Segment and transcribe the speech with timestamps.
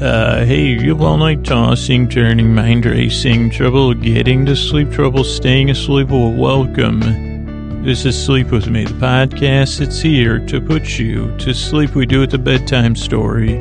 [0.00, 5.22] Uh, hey, you have all night tossing, turning, mind racing, trouble getting to sleep, trouble
[5.22, 6.08] staying asleep?
[6.08, 7.84] Well, welcome.
[7.84, 11.94] This is Sleep With Me, the podcast It's here to put you to sleep.
[11.94, 13.58] We do it the bedtime story.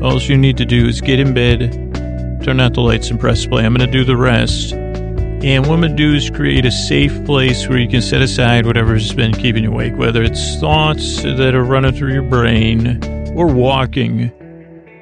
[0.00, 3.46] All you need to do is get in bed, turn out the lights, and press
[3.46, 3.64] play.
[3.64, 4.72] I'm going to do the rest.
[4.72, 8.22] And what I'm going to do is create a safe place where you can set
[8.22, 13.04] aside whatever's been keeping you awake, whether it's thoughts that are running through your brain
[13.36, 14.32] or walking.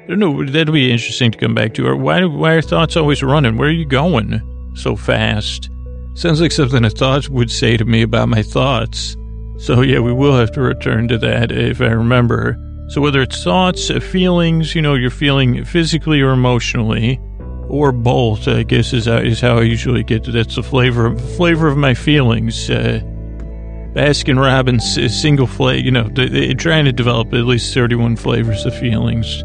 [0.09, 1.85] Don't know, that'll be interesting to come back to.
[1.85, 3.57] Or why, why are thoughts always running?
[3.57, 4.41] Where are you going
[4.73, 5.69] so fast?
[6.15, 9.15] Sounds like something a thought would say to me about my thoughts.
[9.59, 12.57] So yeah, we will have to return to that if I remember.
[12.87, 17.19] So whether it's thoughts, uh, feelings, you know, you're feeling physically or emotionally,
[17.67, 20.31] or both, I guess is how, is how I usually get to.
[20.31, 22.67] That's the flavor flavor of my feelings.
[22.67, 23.01] Uh,
[23.93, 28.15] Baskin Robbins uh, single flavor, you know, they, are trying to develop at least 31
[28.15, 29.43] flavors of feelings.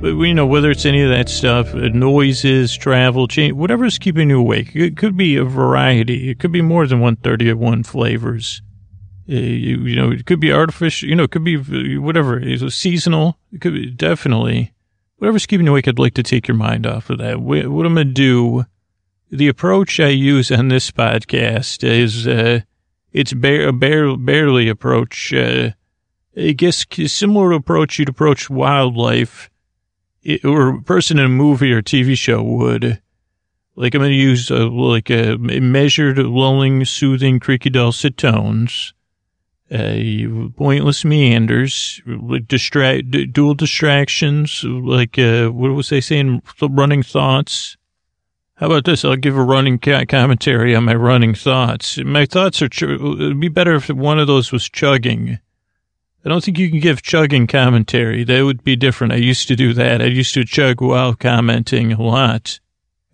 [0.00, 4.30] But, you know, whether it's any of that stuff, uh, noises, travel, change, whatever's keeping
[4.30, 6.30] you awake, it could be a variety.
[6.30, 8.62] It could be more than 131 flavors.
[9.28, 12.40] Uh, you, you, know, it could be artificial, you know, it could be uh, whatever.
[12.40, 13.38] It's seasonal.
[13.52, 14.72] It could be definitely
[15.18, 15.86] whatever's keeping you awake.
[15.86, 17.42] I'd like to take your mind off of that.
[17.42, 18.64] What, I'm to do,
[19.30, 22.60] the approach I use on this podcast is, uh,
[23.12, 25.72] it's bare, bare, barely approach, uh,
[26.34, 29.50] I guess similar approach you'd approach wildlife
[30.44, 33.00] or a person in a movie or TV show would.
[33.76, 38.92] Like I'm going to use a, like a measured, lulling, soothing, creaky, dulcet tones,
[39.70, 39.96] uh,
[40.56, 46.42] pointless meanders, like distract, dual distractions, like uh, what was they saying?
[46.60, 47.76] Running thoughts.
[48.56, 49.04] How about this?
[49.04, 51.96] I'll give a running commentary on my running thoughts.
[51.98, 52.68] My thoughts are.
[52.68, 55.38] Ch- it'd be better if one of those was chugging
[56.24, 58.24] I don't think you can give chugging commentary.
[58.24, 59.14] That would be different.
[59.14, 60.02] I used to do that.
[60.02, 62.60] I used to chug while commenting a lot.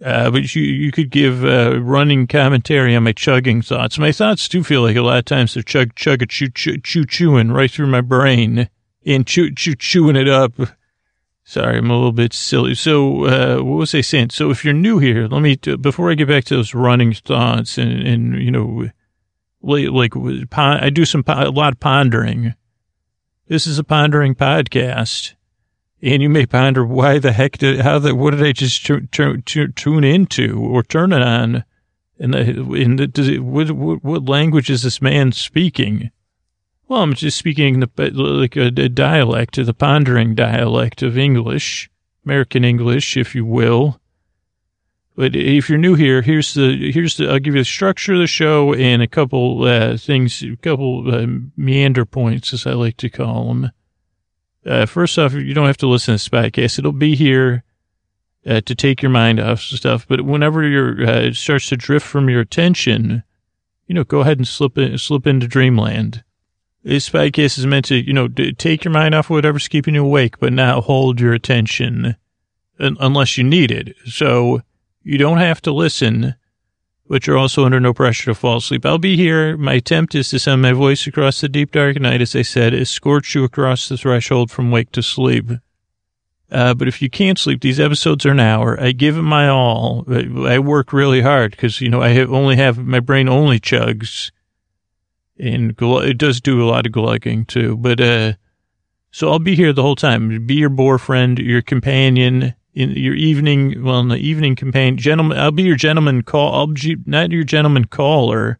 [0.04, 3.98] Uh, but you, you could give uh, running commentary on my chugging thoughts.
[3.98, 6.78] My thoughts do feel like a lot of times they're chug, chug, a chew, chew,
[6.78, 8.68] chew, chewing right through my brain
[9.06, 10.52] and chew, chew, chewing it up.
[11.44, 12.74] Sorry, I'm a little bit silly.
[12.74, 14.30] So, uh, what was I saying?
[14.30, 17.78] So, if you're new here, let me, before I get back to those running thoughts
[17.78, 18.90] and, and you know,
[19.62, 20.12] like,
[20.56, 22.54] I do some, a lot of pondering
[23.48, 25.34] this is a pondering podcast.
[26.02, 29.06] And you may ponder why the heck did, how the, what did I just t-
[29.10, 31.64] t- t- tune into or turn it on?
[32.18, 36.10] And the, in the, does it, what, what, what, language is this man speaking?
[36.88, 41.90] Well, I'm just speaking the, like a, a dialect, the pondering dialect of English,
[42.24, 44.00] American English, if you will.
[45.16, 48.20] But if you're new here, here's the here's the I'll give you the structure of
[48.20, 52.98] the show and a couple uh, things, a couple uh, meander points, as I like
[52.98, 53.72] to call them.
[54.66, 57.64] Uh, first off, you don't have to listen to this podcast; it'll be here
[58.46, 60.06] uh, to take your mind off stuff.
[60.06, 63.22] But whenever you're uh, it starts to drift from your attention,
[63.86, 66.24] you know, go ahead and slip in, slip into dreamland.
[66.84, 70.38] This podcast is meant to, you know, take your mind off whatever's keeping you awake,
[70.38, 72.16] but not hold your attention
[72.78, 73.96] unless you need it.
[74.04, 74.60] So
[75.06, 76.34] you don't have to listen,
[77.08, 78.84] but you're also under no pressure to fall asleep.
[78.84, 79.56] I'll be here.
[79.56, 82.74] My attempt is to send my voice across the deep dark night, as I said,
[82.74, 85.48] escort you across the threshold from wake to sleep.
[86.50, 88.80] Uh, but if you can't sleep, these episodes are an hour.
[88.80, 90.04] I give it my all.
[90.44, 94.32] I work really hard because, you know, I have only have, my brain only chugs
[95.38, 97.76] and it does do a lot of glugging too.
[97.76, 98.32] But, uh,
[99.12, 100.46] so I'll be here the whole time.
[100.46, 105.50] Be your boyfriend, your companion, in your evening, well, in the evening companion, gentleman, I'll
[105.50, 108.58] be your gentleman call, I'll be not your gentleman caller.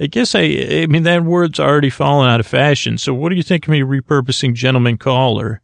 [0.00, 2.98] I guess I, I mean, that word's already fallen out of fashion.
[2.98, 5.60] So what do you think of me repurposing gentleman caller?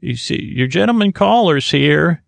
[0.00, 2.22] You see, your gentleman caller's here.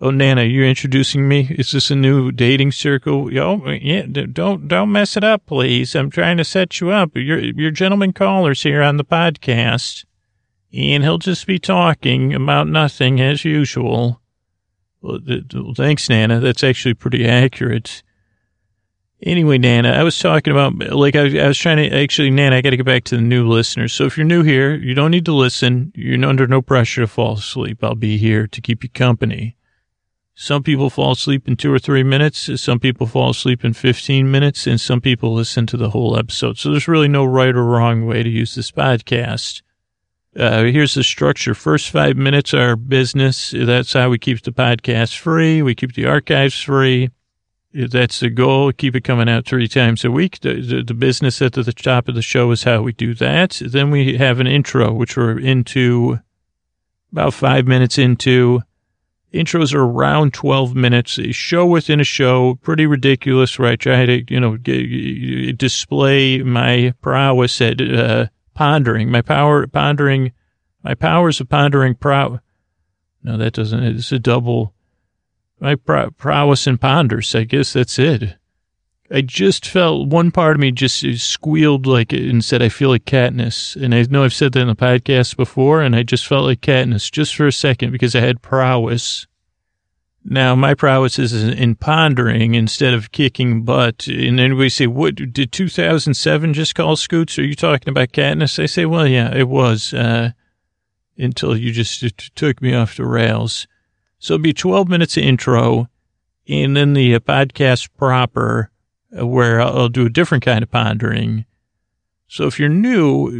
[0.00, 1.46] Oh, Nana, you're introducing me?
[1.50, 3.32] Is this a new dating circle?
[3.32, 5.94] Yo, yeah, don't, don't mess it up, please.
[5.94, 7.14] I'm trying to set you up.
[7.14, 10.04] Your, your gentleman caller's here on the podcast
[10.72, 14.20] and he'll just be talking about nothing as usual.
[15.00, 15.20] Well,
[15.76, 16.40] thanks, Nana.
[16.40, 18.02] That's actually pretty accurate.
[19.22, 22.60] Anyway, Nana, I was talking about, like, I, I was trying to, actually, Nana, I
[22.60, 23.92] got to get back to the new listeners.
[23.92, 25.92] So if you're new here, you don't need to listen.
[25.94, 27.82] You're under no pressure to fall asleep.
[27.82, 29.56] I'll be here to keep you company.
[30.38, 32.60] Some people fall asleep in two or three minutes.
[32.60, 36.58] Some people fall asleep in 15 minutes and some people listen to the whole episode.
[36.58, 39.62] So there's really no right or wrong way to use this podcast.
[40.38, 41.54] Uh, here's the structure.
[41.54, 43.54] First five minutes are business.
[43.56, 45.62] That's how we keep the podcast free.
[45.62, 47.10] We keep the archives free.
[47.72, 48.72] That's the goal.
[48.72, 50.40] Keep it coming out three times a week.
[50.40, 53.60] The, the, the, business at the top of the show is how we do that.
[53.64, 56.18] Then we have an intro, which we're into
[57.12, 58.60] about five minutes into.
[59.34, 64.06] Intros are around 12 minutes, a show within a show, pretty ridiculous where I try
[64.06, 70.32] to, you know, g- display my prowess at, uh, pondering, my power, pondering,
[70.82, 72.40] my powers of pondering prow.
[73.22, 74.74] No, that doesn't, it's a double,
[75.60, 77.34] my prow- prowess and ponders.
[77.34, 78.36] I guess that's it.
[79.10, 83.04] I just felt one part of me just squealed like and said, I feel like
[83.04, 83.76] Katniss.
[83.80, 86.60] And I know I've said that in the podcast before, and I just felt like
[86.60, 89.26] Katniss just for a second because I had prowess.
[90.28, 94.08] Now, my prowess is in pondering instead of kicking butt.
[94.08, 97.38] And then we say, what, did 2007 just call Scoots?
[97.38, 98.60] Are you talking about Katniss?
[98.60, 100.32] I say, well, yeah, it was, uh,
[101.16, 102.02] until you just
[102.34, 103.68] took me off the rails.
[104.18, 105.88] So it'll be 12 minutes of intro
[106.48, 108.72] and then the podcast proper
[109.12, 111.44] where I'll do a different kind of pondering.
[112.26, 113.30] So if you're new,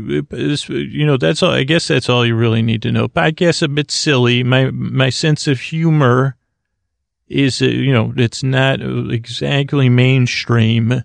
[0.69, 3.09] you know, that's all, I guess that's all you really need to know.
[3.09, 4.45] Podcast's a bit silly.
[4.45, 6.37] My, my sense of humor
[7.29, 11.03] is, uh, you know, it's not exactly mainstream,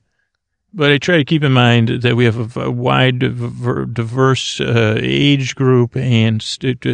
[0.73, 5.55] but I try to keep in mind that we have a, wide, diverse uh, age
[5.55, 6.39] group and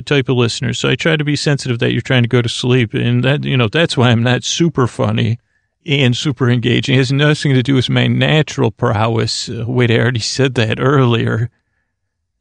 [0.05, 0.79] type of listeners.
[0.79, 2.93] So I try to be sensitive that you're trying to go to sleep.
[2.93, 5.37] And that, you know, that's why I'm not super funny
[5.85, 6.95] and super engaging.
[6.95, 9.47] It has nothing to do with my natural prowess.
[9.47, 11.51] Uh, wait, I already said that earlier.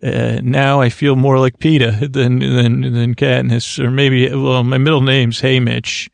[0.03, 4.79] Uh, now I feel more like Peeta than, than, than Katniss, or maybe, well, my
[4.79, 6.09] middle name's Haymitch.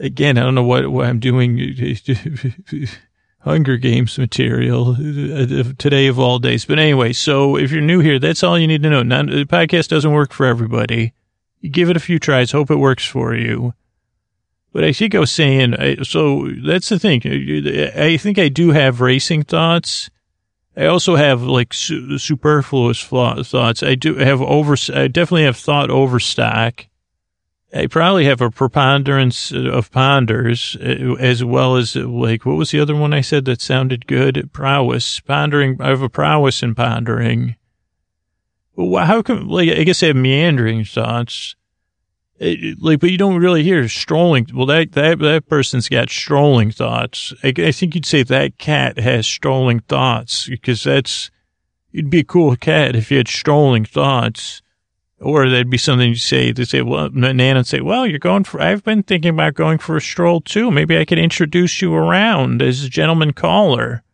[0.00, 1.58] Again, I don't know what, what I'm doing.
[3.40, 6.64] Hunger Games material uh, today of all days.
[6.64, 9.02] But anyway, so if you're new here, that's all you need to know.
[9.02, 11.14] Not, the podcast doesn't work for everybody.
[11.60, 13.74] You give it a few tries, hope it works for you.
[14.72, 15.74] But I think I was saying,
[16.04, 17.22] so that's the thing.
[17.96, 20.10] I think I do have racing thoughts.
[20.76, 23.82] I also have like su- superfluous thoughts.
[23.82, 26.86] I do have over, I definitely have thought overstock.
[27.74, 32.80] I probably have a preponderance of ponders uh, as well as like, what was the
[32.80, 34.50] other one I said that sounded good?
[34.52, 35.76] Prowess, pondering.
[35.80, 37.56] I have a prowess in pondering.
[38.76, 41.56] How come, like, I guess I have meandering thoughts.
[42.38, 44.46] It, like, but you don't really hear strolling.
[44.54, 47.34] Well, that, that, that person's got strolling thoughts.
[47.42, 51.30] I, I think you'd say that cat has strolling thoughts because that's,
[51.90, 54.62] you'd be a cool cat if you had strolling thoughts.
[55.20, 58.44] Or that'd be something you say, they say, well, Nan would say, well, you're going
[58.44, 60.70] for, I've been thinking about going for a stroll too.
[60.70, 64.04] Maybe I could introduce you around as a gentleman caller.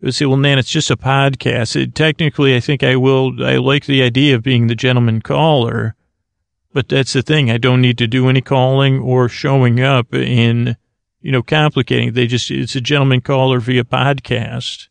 [0.00, 1.76] They say, well, Nan, it's just a podcast.
[1.76, 5.94] It, technically, I think I will, I like the idea of being the gentleman caller
[6.72, 7.50] but that's the thing.
[7.50, 10.76] I don't need to do any calling or showing up in,
[11.20, 12.12] you know, complicating.
[12.12, 14.87] They just, it's a gentleman caller via podcast.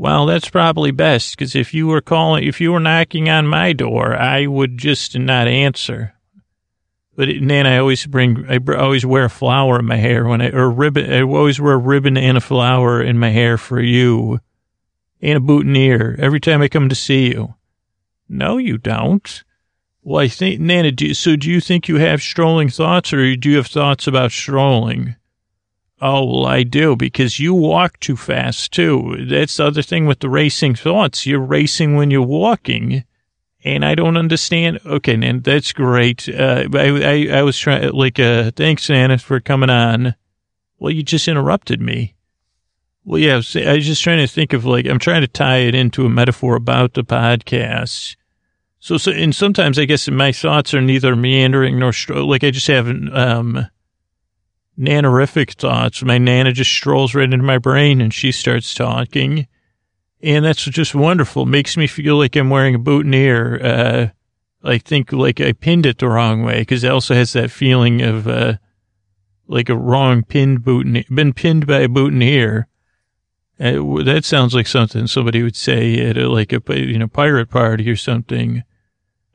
[0.00, 3.72] Well, that's probably best because if you were calling, if you were knocking on my
[3.72, 6.14] door, I would just not answer.
[7.16, 10.50] But it, I always bring, I always wear a flower in my hair when I,
[10.50, 14.38] or ribbon, I always wear a ribbon and a flower in my hair for you
[15.20, 17.56] and a boutonniere every time I come to see you.
[18.28, 19.42] No, you don't.
[20.04, 23.50] Well, I think, Nana, do, so do you think you have strolling thoughts or do
[23.50, 25.16] you have thoughts about strolling?
[26.00, 29.26] Oh, well, I do because you walk too fast too.
[29.28, 31.26] That's the other thing with the racing thoughts.
[31.26, 33.04] You're racing when you're walking.
[33.64, 34.78] And I don't understand.
[34.86, 36.28] Okay, Nan, that's great.
[36.28, 36.86] Uh, I,
[37.32, 40.14] I, I was trying, like, uh, thanks, Nana, for coming on.
[40.78, 42.14] Well, you just interrupted me.
[43.04, 45.28] Well, yeah, I was, I was just trying to think of like, I'm trying to
[45.28, 48.14] tie it into a metaphor about the podcast.
[48.78, 52.68] So, so, and sometimes I guess my thoughts are neither meandering nor, like I just
[52.68, 53.66] have, um,
[54.78, 56.02] nanorific thoughts.
[56.02, 59.46] My nana just strolls right into my brain and she starts talking.
[60.22, 61.46] And that's just wonderful.
[61.46, 63.64] Makes me feel like I'm wearing a boutonniere.
[63.64, 64.08] Uh,
[64.62, 68.02] I think like I pinned it the wrong way because it also has that feeling
[68.02, 68.54] of, uh,
[69.46, 72.68] like a wrong pinned boutonniere, been pinned by a boutonniere.
[73.60, 77.50] Uh, that sounds like something somebody would say at a, like a, you know, pirate
[77.50, 78.62] party or something.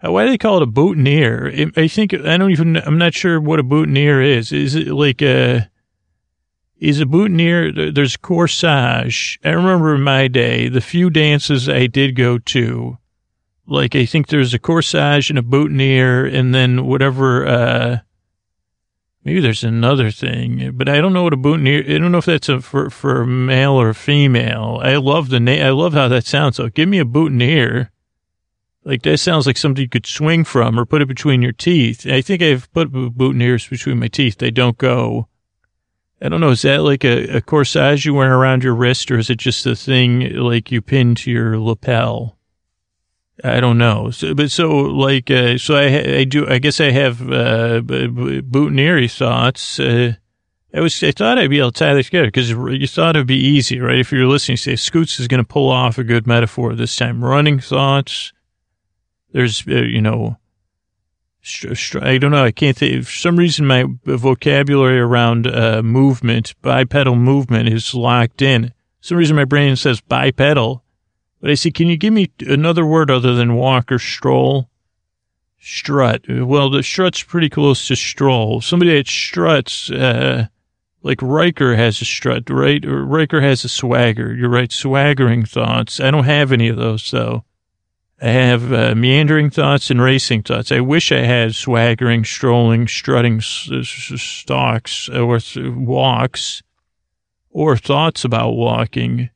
[0.03, 1.72] Uh, why do they call it a boutonniere?
[1.77, 4.51] I think, I don't even, I'm not sure what a boutonniere is.
[4.51, 5.69] Is it like a,
[6.77, 9.38] is a boutonniere, there's corsage.
[9.45, 12.98] I remember in my day, the few dances I did go to,
[13.65, 18.00] like I think there's a corsage and a boutonniere and then whatever, uh,
[19.24, 22.25] maybe there's another thing, but I don't know what a boutonniere, I don't know if
[22.25, 24.81] that's a, for, for male or female.
[24.83, 26.57] I love the name, I love how that sounds.
[26.57, 27.93] So give me a boutonniere.
[28.86, 32.06] Like that sounds like something you could swing from or put it between your teeth.
[32.06, 34.38] I think I've put boutonnieres between my teeth.
[34.38, 35.28] They don't go.
[36.22, 36.52] I don't know.
[36.52, 39.66] Is that like a, a corsage you wear around your wrist or is it just
[39.66, 42.38] a thing like you pin to your lapel?
[43.44, 44.12] I don't know.
[44.12, 47.82] So, but so like, uh, so I, I do, I guess I have, uh,
[49.08, 49.80] thoughts.
[49.80, 50.13] Uh,
[50.74, 53.28] I was, I thought I'd be able to tie this together because you thought it'd
[53.28, 54.00] be easy, right?
[54.00, 57.24] If you're listening, say Scoots is going to pull off a good metaphor this time.
[57.24, 58.33] Running thoughts.
[59.34, 60.38] There's, uh, you know,
[62.02, 62.46] I don't know.
[62.46, 63.04] I can't think.
[63.04, 68.70] For some reason, my vocabulary around uh, movement, bipedal movement, is locked in.
[69.02, 70.84] For some reason, my brain says bipedal,
[71.42, 74.70] but I say, can you give me another word other than walk or stroll?
[75.60, 76.25] Strut.
[76.30, 78.62] Well, the strut's pretty close to stroll.
[78.62, 80.48] Somebody that struts, uh,
[81.02, 82.84] like Riker has a strut, right?
[82.86, 84.34] Riker has a swagger.
[84.34, 84.72] You're right.
[84.72, 86.00] Swaggering thoughts.
[86.00, 87.44] I don't have any of those, though.
[88.24, 90.72] I have uh, meandering thoughts and racing thoughts.
[90.72, 96.63] I wish I had swaggering, strolling, strutting stalks or walks
[97.50, 99.30] or thoughts about walking,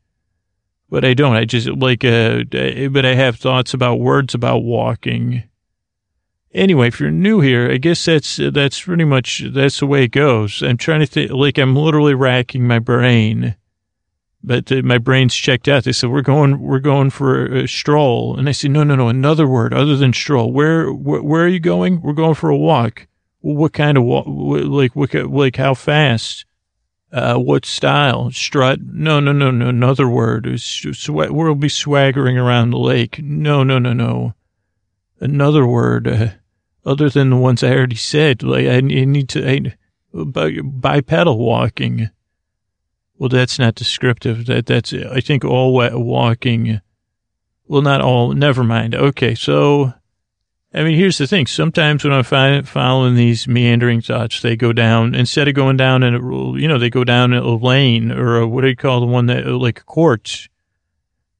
[0.89, 1.35] but I don't.
[1.35, 5.43] I just like, uh, but I have thoughts about words about walking.
[6.53, 10.11] Anyway, if you're new here, I guess that's, that's pretty much, that's the way it
[10.11, 10.63] goes.
[10.63, 13.57] I'm trying to think, like, I'm literally racking my brain
[14.43, 15.83] but uh, my brain's checked out.
[15.83, 18.37] They said, we're going, we're going for a stroll.
[18.37, 20.51] And I said, no, no, no, another word other than stroll.
[20.51, 22.01] Where, wh- where are you going?
[22.01, 23.07] We're going for a walk.
[23.39, 24.25] What kind of walk?
[24.27, 26.45] Like, what, like how fast?
[27.11, 28.31] Uh, what style?
[28.31, 28.79] Strut?
[28.81, 30.59] No, no, no, no, another word.
[30.59, 33.19] Sw- we'll be swaggering around the lake.
[33.19, 34.33] No, no, no, no.
[35.19, 36.27] Another word, uh,
[36.85, 38.43] other than the ones I already said.
[38.43, 39.75] Like, I, I need to, I,
[40.13, 42.09] bipedal walking.
[43.17, 44.45] Well, that's not descriptive.
[44.45, 46.81] That that's I think all walking.
[47.67, 48.33] Well, not all.
[48.33, 48.95] Never mind.
[48.95, 49.93] Okay, so
[50.73, 51.47] I mean, here's the thing.
[51.47, 56.13] Sometimes when I'm following these meandering thoughts, they go down instead of going down in
[56.13, 56.19] a
[56.59, 59.25] you know they go down a lane or a, what do you call the one
[59.27, 60.49] that like a court,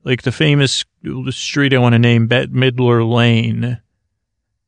[0.03, 0.85] like the famous
[1.29, 3.79] street I want to name Bette Midler Lane.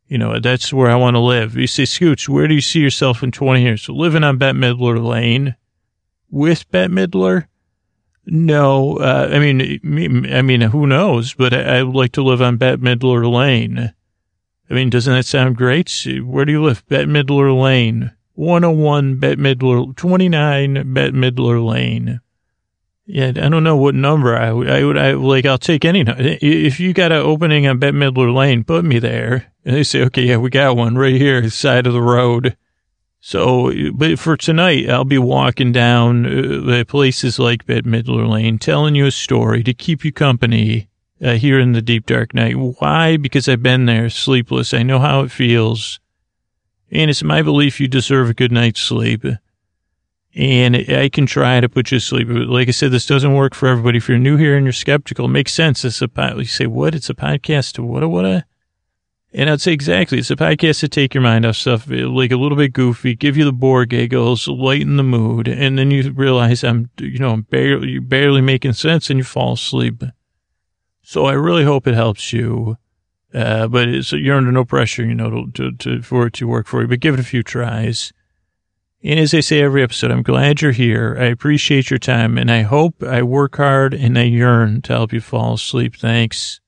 [0.08, 1.56] You know, that's where I want to live.
[1.56, 3.84] You say, Scoots, where do you see yourself in 20 years?
[3.84, 5.56] So living on Bette Midler Lane
[6.30, 7.48] with Bette Midler?
[8.26, 11.34] No, uh, I mean, I mean, who knows?
[11.34, 13.94] But I, I, would like to live on Bette Midler Lane.
[14.70, 15.92] I mean, doesn't that sound great?
[16.24, 16.86] Where do you live?
[16.88, 22.22] Bette Midler Lane, 101 Bette Midler, 29 Bette Midler Lane.
[23.08, 26.04] Yeah, I don't know what number I would, I would, I like, I'll take any,
[26.08, 29.52] if you got an opening on Bette Midler Lane, put me there.
[29.66, 32.56] And they say, okay, yeah, we got one right here, side of the road.
[33.22, 38.96] So, but for tonight, I'll be walking down uh, places like Bette Midler Lane, telling
[38.96, 40.90] you a story to keep you company
[41.22, 42.56] uh, here in the deep dark night.
[42.56, 43.18] Why?
[43.18, 44.74] Because I've been there, sleepless.
[44.74, 46.00] I know how it feels.
[46.92, 49.26] And it's my belief you deserve a good night's sleep.
[50.34, 52.30] And I can try to put you to sleep.
[52.30, 53.98] But Like I said, this doesn't work for everybody.
[53.98, 55.84] If you're new here and you're skeptical, it makes sense.
[55.84, 56.96] It's a, you say, what?
[56.96, 58.46] It's a podcast what, what, what?
[59.32, 60.18] And I'd say exactly.
[60.18, 63.38] It's a podcast to take your mind off stuff, like a little bit goofy, give
[63.38, 67.44] you the bore giggles, lighten the mood, and then you realize I'm, you know, I'm
[67.44, 70.04] barely, barely making sense, and you fall asleep.
[71.04, 72.78] So I really hope it helps you.
[73.32, 76.66] Uh, but it's, you're under no pressure, you know, to, to, for it to work
[76.66, 78.12] for you, but give it a few tries.
[79.04, 81.16] And as I say every episode, I'm glad you're here.
[81.20, 85.14] I appreciate your time, and I hope I work hard and I yearn to help
[85.14, 85.96] you fall asleep.
[85.96, 86.60] Thanks.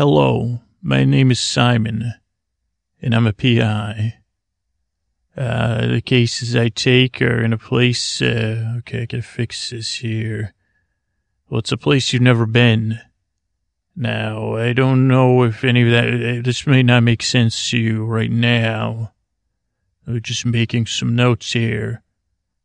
[0.00, 2.14] Hello, my name is Simon,
[3.02, 4.14] and I'm a PI.
[5.36, 9.96] Uh, the cases I take are in a place, uh, okay, I gotta fix this
[9.96, 10.54] here.
[11.50, 12.98] Well, it's a place you've never been.
[13.94, 17.78] Now, I don't know if any of that, uh, this may not make sense to
[17.78, 19.12] you right now.
[20.06, 22.02] I'm just making some notes here.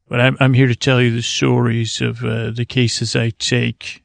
[0.08, 4.05] But I'm, I'm here to tell you the stories of uh, the cases I take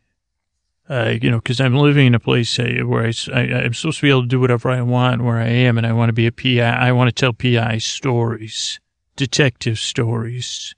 [0.90, 4.00] uh, you know, because I'm living in a place uh, where I, I, am supposed
[4.00, 6.12] to be able to do whatever I want where I am, and I want to
[6.12, 6.60] be a PI.
[6.60, 8.80] I want to tell PI stories,
[9.14, 10.74] detective stories.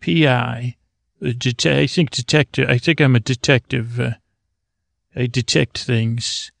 [0.00, 0.76] PI,
[1.20, 2.70] det- I think detective.
[2.70, 3.98] I think I'm a detective.
[3.98, 4.12] Uh,
[5.16, 6.52] I detect things.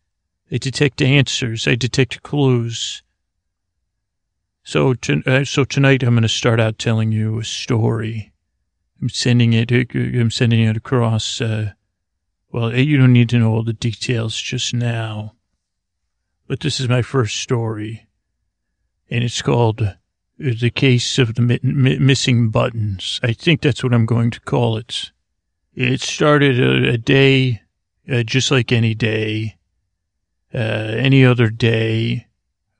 [0.50, 1.68] I detect answers.
[1.68, 3.04] I detect clues.
[4.64, 8.32] So, to, uh, so tonight I'm going to start out telling you a story.
[9.00, 9.70] I'm sending it.
[9.70, 11.40] I'm sending it across.
[11.40, 11.72] Uh,
[12.52, 15.34] well, eh, you don't need to know all the details just now,
[16.46, 18.06] but this is my first story,
[19.10, 19.94] and it's called uh,
[20.38, 23.18] The Case of the mi- mi- Missing Buttons.
[23.22, 25.12] I think that's what I'm going to call it.
[25.74, 27.62] It started a, a day,
[28.10, 29.56] uh, just like any day,
[30.54, 32.26] uh, any other day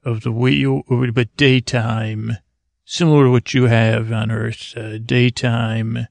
[0.04, 0.66] of the week,
[1.14, 2.36] but daytime,
[2.84, 6.08] similar to what you have on Earth, uh, daytime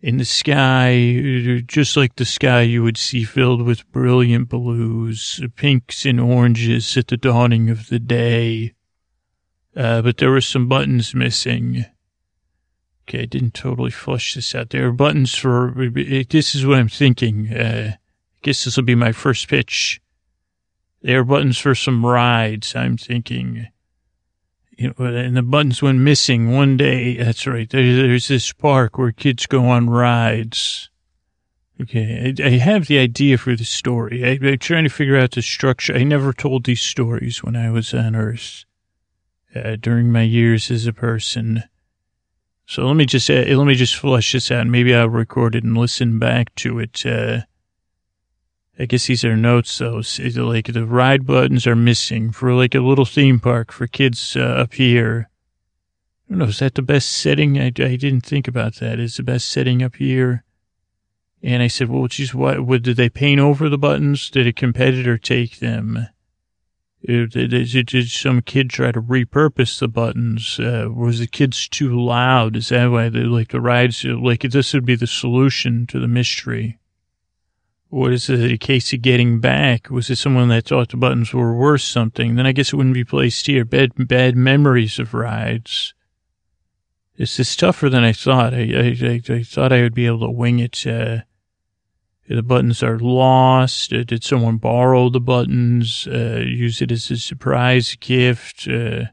[0.00, 6.04] in the sky, just like the sky you would see filled with brilliant blues, pinks
[6.04, 8.74] and oranges at the dawning of the day.
[9.76, 11.84] Uh, but there were some buttons missing.
[13.08, 14.70] Okay, I didn't totally flush this out.
[14.70, 15.74] There are buttons for,
[16.30, 17.52] this is what I'm thinking.
[17.52, 17.98] Uh, I
[18.42, 20.00] guess this will be my first pitch.
[21.02, 23.68] There are buttons for some rides, I'm thinking
[24.78, 27.16] you know, and the buttons went missing one day.
[27.16, 27.68] That's right.
[27.68, 30.88] There, there's this park where kids go on rides.
[31.80, 34.24] Okay, I, I have the idea for the story.
[34.24, 35.94] I, am trying to figure out the structure.
[35.94, 38.64] I never told these stories when I was on Earth
[39.54, 41.64] uh, during my years as a person.
[42.66, 44.66] So let me just uh, let me just flush this out.
[44.66, 47.04] Maybe I'll record it and listen back to it.
[47.04, 47.42] Uh,
[48.78, 50.02] I guess these are notes though.
[50.20, 54.40] like the ride buttons are missing for like a little theme park for kids uh,
[54.40, 55.28] up here.
[56.26, 56.44] I don't know.
[56.44, 57.58] Is that the best setting?
[57.58, 59.00] I, I didn't think about that.
[59.00, 60.44] Is the best setting up here?
[61.42, 64.30] And I said, well, geez, what, did they paint over the buttons?
[64.30, 66.08] Did a competitor take them?
[67.04, 70.58] Did, did, did some kid try to repurpose the buttons?
[70.58, 72.56] Uh, was the kids too loud?
[72.56, 74.04] Is that why they like the rides?
[74.04, 76.78] Like this would be the solution to the mystery.
[77.90, 79.88] What is it a case of getting back?
[79.88, 82.34] Was it someone that thought the buttons were worth something?
[82.34, 83.64] Then I guess it wouldn't be placed here.
[83.64, 85.94] Bad, bad memories of rides.
[87.16, 88.52] This is tougher than I thought.
[88.52, 90.86] I, I, I, I thought I would be able to wing it.
[90.86, 91.20] Uh,
[92.28, 93.92] the buttons are lost.
[93.92, 96.06] Uh, did someone borrow the buttons?
[96.06, 98.68] Uh, use it as a surprise gift?
[98.68, 99.06] Uh,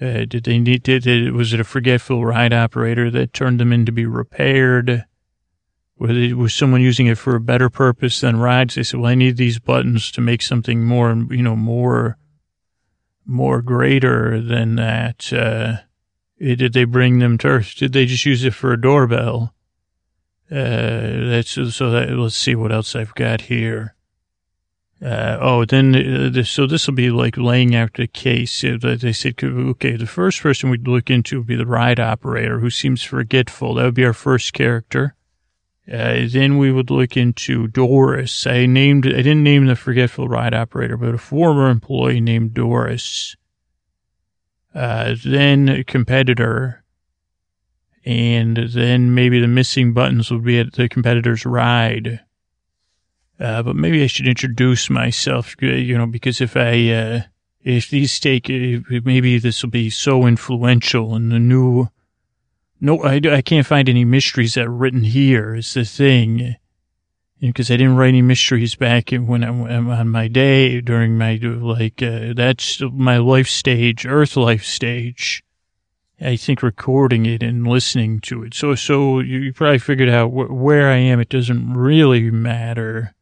[0.00, 0.84] uh did they need?
[0.84, 5.04] Did, did was it a forgetful ride operator that turned them in to be repaired?
[5.98, 8.74] Was someone using it for a better purpose than rides?
[8.74, 12.18] They said, well, I need these buttons to make something more, you know, more,
[13.24, 15.32] more greater than that.
[15.32, 15.78] Uh,
[16.38, 17.74] did they bring them to Earth?
[17.76, 19.54] Did they just use it for a doorbell?
[20.50, 23.94] Uh, that's, so that, let's see what else I've got here.
[25.02, 28.60] Uh, oh, then, uh, this, so this will be like laying out the case.
[28.60, 32.70] They said, okay, the first person we'd look into would be the ride operator who
[32.70, 33.74] seems forgetful.
[33.74, 35.15] That would be our first character.
[35.90, 38.46] Uh, then we would look into Doris.
[38.46, 43.36] I named, I didn't name the forgetful ride operator, but a former employee named Doris.
[44.74, 46.82] Uh, then a competitor.
[48.04, 52.20] And then maybe the missing buttons would be at the competitor's ride.
[53.38, 57.20] Uh, but maybe I should introduce myself, you know, because if I, uh,
[57.62, 61.88] if these take, maybe this will be so influential in the new
[62.80, 66.56] no, I, I can't find any mysteries that are written here is the thing.
[67.38, 72.02] Because I didn't write any mysteries back when I'm on my day during my, like,
[72.02, 75.44] uh, that's my life stage, earth life stage.
[76.18, 78.54] I think recording it and listening to it.
[78.54, 81.20] So, so you probably figured out wh- where I am.
[81.20, 83.14] It doesn't really matter.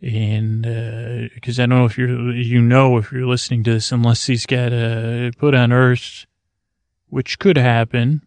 [0.00, 3.90] And, uh, cause I don't know if you're, you know, if you're listening to this,
[3.90, 6.24] unless he's got, uh, put on earth,
[7.08, 8.22] which could happen.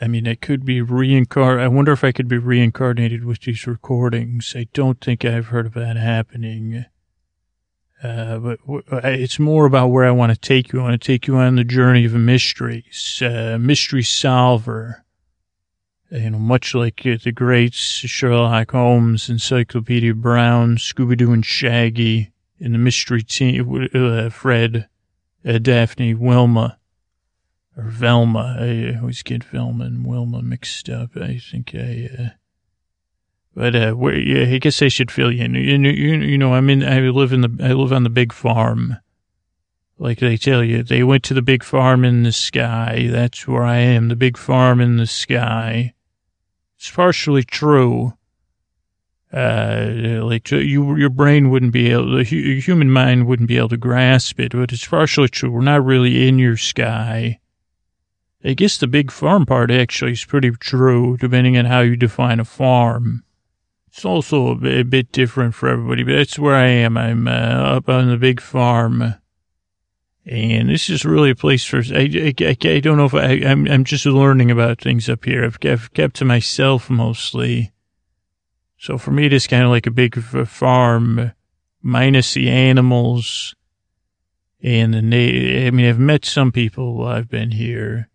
[0.00, 1.64] I mean, I could be reincarnated.
[1.64, 4.54] I wonder if I could be reincarnated with these recordings.
[4.56, 6.86] I don't think I've heard of that happening.
[8.02, 10.80] Uh, but w- it's more about where I want to take you.
[10.80, 15.04] I want to take you on the journey of mysteries, uh, mystery solver.
[16.10, 22.32] You know, much like uh, the greats Sherlock Holmes, Encyclopedia Brown, Scooby Doo and Shaggy,
[22.58, 24.88] and the mystery team, uh, Fred,
[25.46, 26.79] uh, Daphne, Wilma
[27.80, 28.56] or Velma.
[28.60, 31.16] I always get Velma and Wilma mixed up.
[31.16, 32.28] I think I, uh,
[33.54, 35.54] but, uh, where, yeah, I guess I should fill you in.
[35.54, 38.32] You, you, you know, I mean, I live in the, I live on the big
[38.32, 38.96] farm.
[39.98, 43.08] Like they tell you, they went to the big farm in the sky.
[43.10, 45.94] That's where I am, the big farm in the sky.
[46.78, 48.14] It's partially true.
[49.32, 53.76] Uh, like you, your brain wouldn't be able, the human mind wouldn't be able to
[53.76, 55.50] grasp it, but it's partially true.
[55.50, 57.38] We're not really in your sky.
[58.44, 62.40] I guess the big farm part actually is pretty true, depending on how you define
[62.40, 63.24] a farm.
[63.88, 66.96] It's also a bit different for everybody, but that's where I am.
[66.96, 69.14] I'm uh, up on the big farm.
[70.24, 73.66] And this is really a place for, I, I, I don't know if I, I'm,
[73.66, 75.44] I'm just learning about things up here.
[75.44, 77.72] I've, I've kept to myself mostly.
[78.78, 81.32] So for me, it is kind of like a big farm
[81.82, 83.54] minus the animals
[84.62, 88.09] and the, I mean, I've met some people while I've been here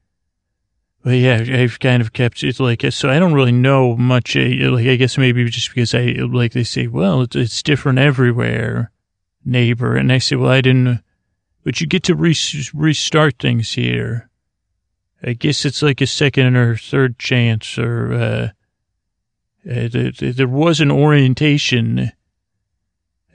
[1.05, 4.35] well, yeah, I've kind of kept it like, so I don't really know much.
[4.35, 7.99] Uh, like, I guess maybe just because I, like they say, well, it's, it's different
[7.99, 8.91] everywhere,
[9.45, 9.95] neighbor.
[9.95, 11.03] And I say, well, I didn't,
[11.63, 12.35] but you get to re-
[12.73, 14.31] restart things here.
[15.23, 18.49] I guess it's like a second or third chance, or uh,
[19.71, 22.11] uh, there was an orientation.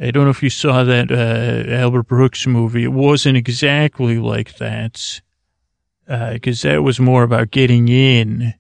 [0.01, 2.85] I don't know if you saw that uh, Albert Brooks movie.
[2.85, 5.21] It wasn't exactly like that,
[6.33, 8.55] because uh, that was more about getting in.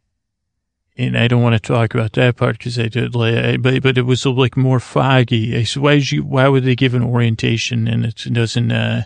[0.97, 4.03] And I don't want to talk about that part because I did, but but it
[4.03, 5.57] was like more foggy.
[5.57, 8.71] I said, why you, why would they give an orientation and it doesn't?
[8.71, 9.05] Uh,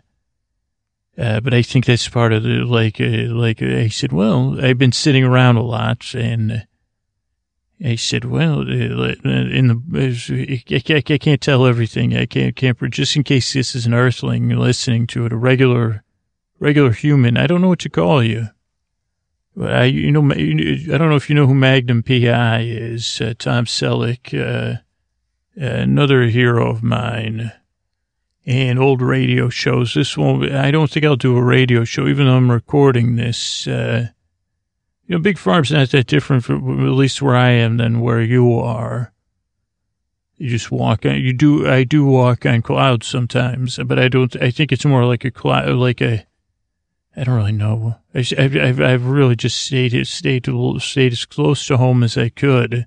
[1.16, 4.12] uh, but I think that's part of the like uh, like I said.
[4.12, 6.66] Well, I've been sitting around a lot and
[7.84, 12.16] I said, well, uh, in the, I can't tell everything.
[12.16, 16.03] I can't, can't, just in case this is an earthling listening to it, a regular,
[16.58, 17.36] regular human.
[17.36, 18.48] I don't know what to call you.
[19.60, 23.66] I, you know, I don't know if you know who Magnum PI is, uh, Tom
[23.66, 24.78] Selleck, uh,
[25.54, 27.52] another hero of mine
[28.46, 29.94] and old radio shows.
[29.94, 33.66] This won't, I don't think I'll do a radio show, even though I'm recording this,
[33.68, 34.08] uh,
[35.06, 38.22] you know, big farm's not that different, from, at least where I am, than where
[38.22, 39.12] you are.
[40.36, 44.34] You just walk on, you do, I do walk on clouds sometimes, but I don't,
[44.42, 46.26] I think it's more like a cloud, like a,
[47.16, 47.96] I don't really know.
[48.14, 50.48] I, have I've really just stayed, stayed,
[50.80, 52.86] stayed as close to home as I could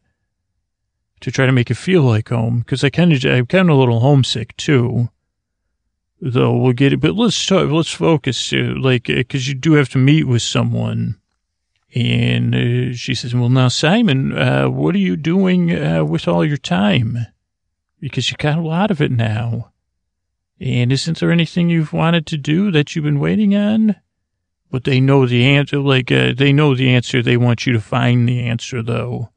[1.22, 2.63] to try to make it feel like home.
[2.68, 5.10] Cause I kind of, I'm kind of a little homesick too.
[6.20, 9.74] Though we'll get it, but let's talk, let's focus, uh, like, uh, cause you do
[9.74, 11.20] have to meet with someone
[11.96, 16.44] and uh, she says, well, now, Simon, uh, what are you doing uh, with all
[16.44, 17.18] your time?
[18.00, 19.72] Because you got a lot of it now.
[20.60, 23.96] And isn't there anything you've wanted to do that you've been waiting on?
[24.70, 27.22] But they know the answer, like, uh, they know the answer.
[27.22, 29.30] They want you to find the answer, though.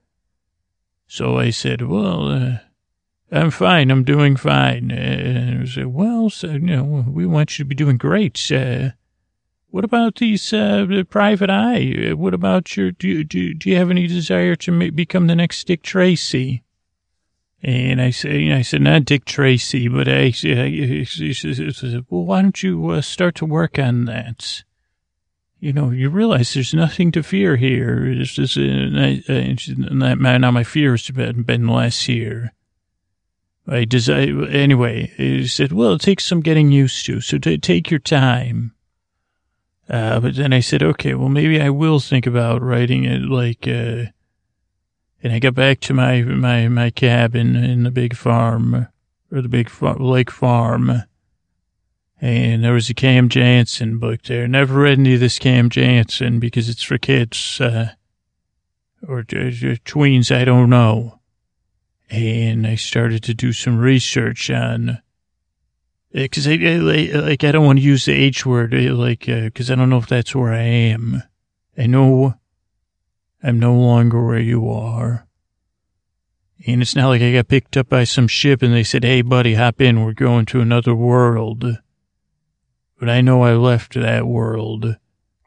[1.06, 2.58] So I said, well, uh,
[3.30, 3.90] I'm fine.
[3.90, 4.90] I'm doing fine.
[4.90, 8.50] And I said, well, so, you know, we want you to be doing great.
[8.50, 8.90] Uh,
[9.68, 12.12] what about these uh, the private eye?
[12.16, 15.64] What about your do you, do, do you have any desire to become the next
[15.68, 16.64] Dick Tracy?
[17.62, 22.88] And I say, I said, not Dick Tracy, but I, said, well, why don't you
[22.88, 24.64] uh, start to work on that?
[25.60, 28.06] You know, you realize there's nothing to fear here.
[28.06, 32.54] It's just, uh, uh, now my fear has been, been less here.
[33.68, 37.90] I desire, anyway, he said, well, it takes some getting used to, so t- take
[37.90, 38.72] your time.
[39.88, 43.68] Uh, but then I said, okay, well, maybe I will think about writing it like,
[43.68, 44.10] uh,
[45.22, 48.88] and I got back to my, my, my cabin in the big farm
[49.30, 51.02] or the big lake farm.
[52.20, 54.46] And there was a Cam Jansen book there.
[54.46, 57.92] Never read any of this Cam Jansen because it's for kids, uh,
[59.08, 60.34] or, or tweens.
[60.34, 61.18] I don't know.
[62.10, 65.00] And I started to do some research on,
[66.12, 69.70] because I, I, like I don't want to use the H word, eh, like because
[69.70, 71.22] uh, I don't know if that's where I am.
[71.78, 72.34] I know
[73.42, 75.26] I'm no longer where you are,
[76.66, 79.22] and it's not like I got picked up by some ship and they said, "Hey,
[79.22, 80.04] buddy, hop in.
[80.04, 81.78] We're going to another world."
[83.00, 84.98] But I know I left that world,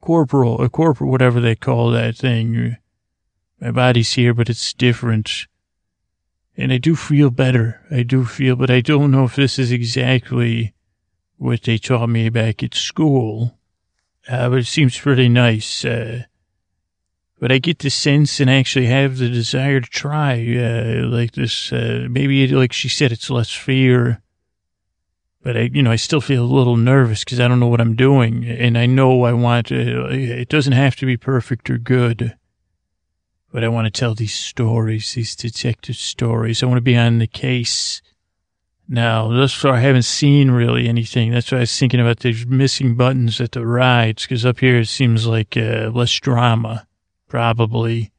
[0.02, 2.78] corporal, a corporal, whatever they call that thing.
[3.62, 5.46] My body's here, but it's different.
[6.58, 7.80] And I do feel better.
[7.92, 10.74] I do feel, but I don't know if this is exactly
[11.38, 13.56] what they taught me back at school.
[14.28, 15.86] Uh, but it seems pretty nice.
[15.86, 16.24] Uh,
[17.40, 21.72] but I get the sense and actually have the desire to try, uh, like this,
[21.72, 24.23] uh, maybe like she said, it's less fear.
[25.44, 27.82] But I, you know, I still feel a little nervous because I don't know what
[27.82, 28.46] I'm doing.
[28.46, 32.36] And I know I want to, it doesn't have to be perfect or good
[33.54, 36.64] but I want to tell these stories, these detective stories.
[36.64, 38.02] I want to be on the case.
[38.88, 41.32] Now, thus far, I haven't seen really anything.
[41.32, 44.80] That's why I was thinking about these missing buttons at the rides, because up here
[44.80, 46.88] it seems like uh, less drama,
[47.28, 48.12] probably.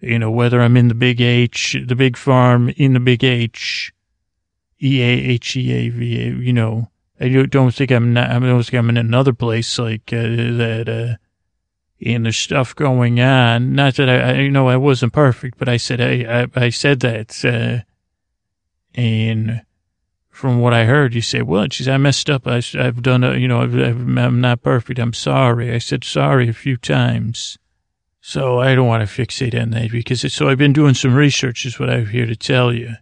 [0.00, 3.92] You know, whether I'm in the big H, the big farm, in the big H,
[4.82, 8.38] E A H E A V A, you know, I don't think I'm not, I
[8.38, 11.16] don't think I'm in another place like uh, that, uh,
[12.04, 13.74] and there's stuff going on.
[13.74, 16.68] Not that I, I you know, I wasn't perfect, but I said, I, I, I
[16.68, 17.84] said that, uh,
[18.94, 19.62] and
[20.36, 22.46] from what I heard, you say, well, she said, I messed up.
[22.46, 24.98] I, have done, a, you know, I've, I'm not perfect.
[24.98, 25.72] I'm sorry.
[25.72, 27.56] I said sorry a few times.
[28.20, 31.14] So I don't want to fixate on that because it's, so I've been doing some
[31.14, 32.96] research is what I'm here to tell you.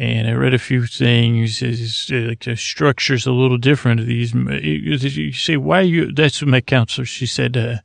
[0.00, 1.60] And I read a few things.
[1.60, 4.06] It's, like the structure's a little different.
[4.06, 6.10] These you say, why you?
[6.10, 7.04] That's what my counselor.
[7.04, 7.76] She said, uh,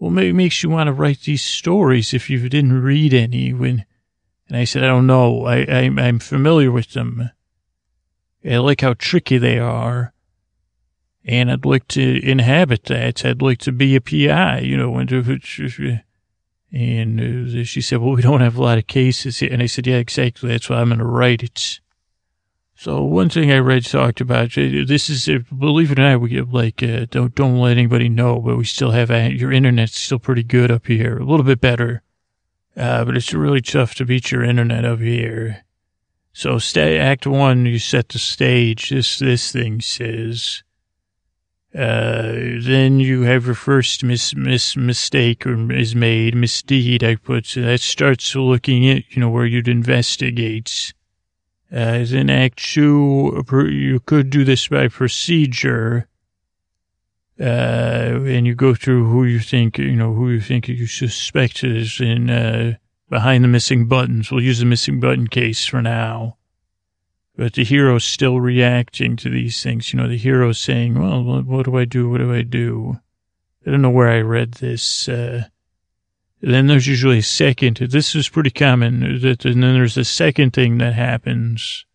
[0.00, 3.84] "Well, maybe makes you want to write these stories if you didn't read any." When,
[4.48, 5.44] and I said, "I don't know.
[5.44, 7.30] I, I I'm familiar with them.
[8.44, 10.12] I like how tricky they are."
[11.24, 13.24] and I'd like to inhabit that.
[13.24, 16.04] I'd like to be a PI, you know, and,
[16.72, 19.42] and she said, well, we don't have a lot of cases.
[19.42, 20.50] And I said, yeah, exactly.
[20.50, 21.80] That's why I'm going to write it.
[22.74, 26.20] So one thing I read talked about, uh, this is, uh, believe it or not,
[26.20, 29.98] we get like, uh, don't, don't let anybody know, but we still have, your internet's
[29.98, 32.02] still pretty good up here, a little bit better.
[32.76, 35.64] Uh, but it's really tough to beat your internet up here.
[36.32, 38.90] So stay, act one, you set the stage.
[38.90, 40.62] This, this thing says,
[41.74, 47.46] uh, then you have your first mis, mis, mistake or is made, misdeed, I put,
[47.46, 50.94] so that starts looking at, you know, where you'd investigate.
[51.70, 56.08] Uh, then act two, you could do this by procedure.
[57.38, 61.62] Uh, and you go through who you think, you know, who you think you suspect
[61.62, 62.76] is in, uh,
[63.10, 64.32] behind the missing buttons.
[64.32, 66.37] We'll use the missing button case for now.
[67.38, 69.92] But the hero's still reacting to these things.
[69.92, 72.10] You know, the hero's saying, well, what do I do?
[72.10, 72.98] What do I do?
[73.64, 75.08] I don't know where I read this.
[75.08, 75.44] Uh,
[76.40, 77.76] then there's usually a second.
[77.76, 79.04] This is pretty common.
[79.04, 81.86] And then there's a second thing that happens.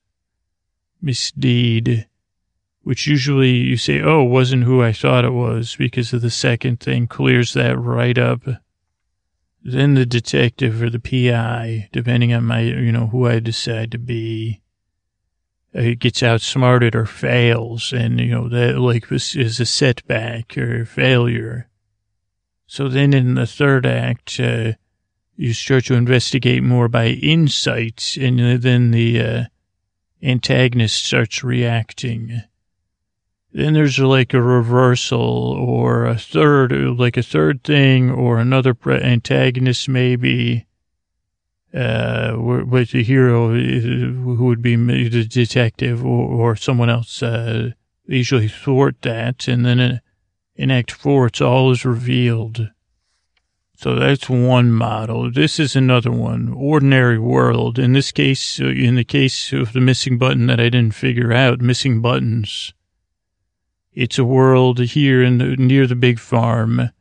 [1.02, 2.08] Misdeed.
[2.84, 6.80] Which usually you say, oh, wasn't who I thought it was because of the second
[6.80, 8.44] thing clears that right up.
[9.62, 13.98] Then the detective or the PI, depending on my, you know, who I decide to
[13.98, 14.62] be
[15.74, 21.70] gets outsmarted or fails, and you know that like this is a setback or failure.
[22.68, 24.74] So then in the third act, uh,
[25.36, 29.44] you start to investigate more by insight, and then the uh,
[30.22, 32.44] antagonist starts reacting.
[33.52, 39.88] Then there's like a reversal or a third, like a third thing or another antagonist
[39.90, 40.66] maybe
[41.74, 47.72] uh, with the hero who would be the detective or, or someone else, uh,
[48.06, 49.48] usually thwart that.
[49.48, 50.02] And then
[50.56, 52.70] in Act Four, it's all is revealed.
[53.76, 55.32] So that's one model.
[55.32, 57.80] This is another one, ordinary world.
[57.80, 61.34] In this case, uh, in the case of the missing button that I didn't figure
[61.34, 62.74] out, missing buttons.
[63.92, 66.92] It's a world here in the, near the big farm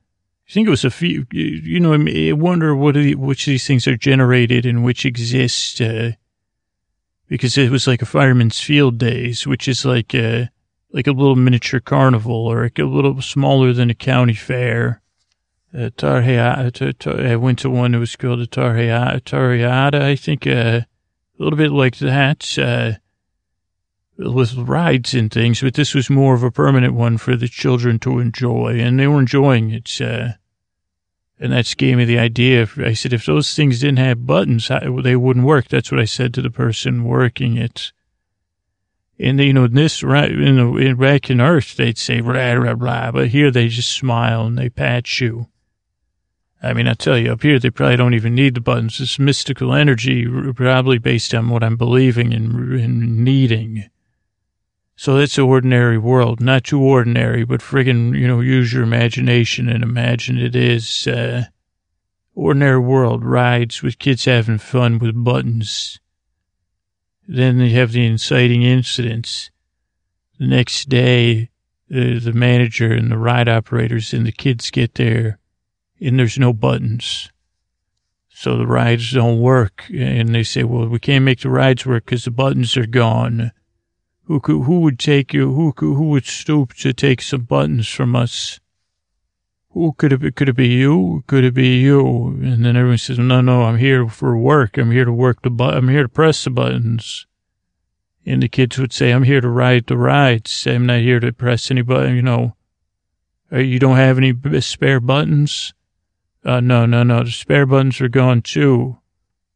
[0.53, 3.67] I think it was a few, you know, I wonder what the, which of these
[3.67, 6.11] things are generated and which exist, uh,
[7.27, 10.51] because it was like a fireman's field days, which is like a,
[10.93, 15.01] like a little miniature carnival or like a little smaller than a county fair.
[15.75, 20.87] Uh, I went to one that was called a Tarhiata, I think, uh, a
[21.39, 22.99] little bit like that, uh,
[24.19, 27.99] with rides and things, but this was more of a permanent one for the children
[28.01, 29.99] to enjoy, and they were enjoying it.
[29.99, 30.33] Uh,
[31.43, 32.69] and that's gave me the idea.
[32.79, 34.71] I said, if those things didn't have buttons,
[35.03, 35.69] they wouldn't work.
[35.69, 37.91] That's what I said to the person working it.
[39.19, 42.75] And you know, this right in the in, back in Earth, they'd say blah blah
[42.75, 45.49] blah, but here they just smile and they pat you.
[46.63, 49.01] I mean, I tell you, up here they probably don't even need the buttons.
[49.01, 53.91] It's mystical energy, probably based on what I'm believing and, and needing.
[55.03, 59.69] So it's an ordinary world, not too ordinary, but friggin', you know, use your imagination
[59.69, 61.47] and imagine it is, uh,
[62.37, 65.99] ordinary world rides with kids having fun with buttons.
[67.27, 69.51] Then they have the inciting incidents.
[70.39, 71.51] The next day,
[71.89, 75.41] the manager and the ride operators and the kids get there
[76.01, 77.29] and there's no buttons.
[78.29, 79.83] So the rides don't work.
[79.93, 83.51] And they say, well, we can't make the rides work because the buttons are gone.
[84.25, 85.53] Who could, who would take you?
[85.53, 88.61] Who could, who would stoop to take some buttons from us?
[89.71, 90.31] Who could it be?
[90.31, 91.25] Could it be you?
[91.27, 92.29] Could it be you?
[92.43, 94.77] And then everyone says, no, no, I'm here for work.
[94.77, 97.27] I'm here to work the but, I'm here to press the buttons.
[98.25, 100.67] And the kids would say, I'm here to ride the rides.
[100.67, 102.55] I'm not here to press any button, you know.
[103.51, 105.75] Uh, you don't have any spare buttons?
[106.45, 107.25] Uh, no, no, no.
[107.25, 108.99] The spare buttons are gone too.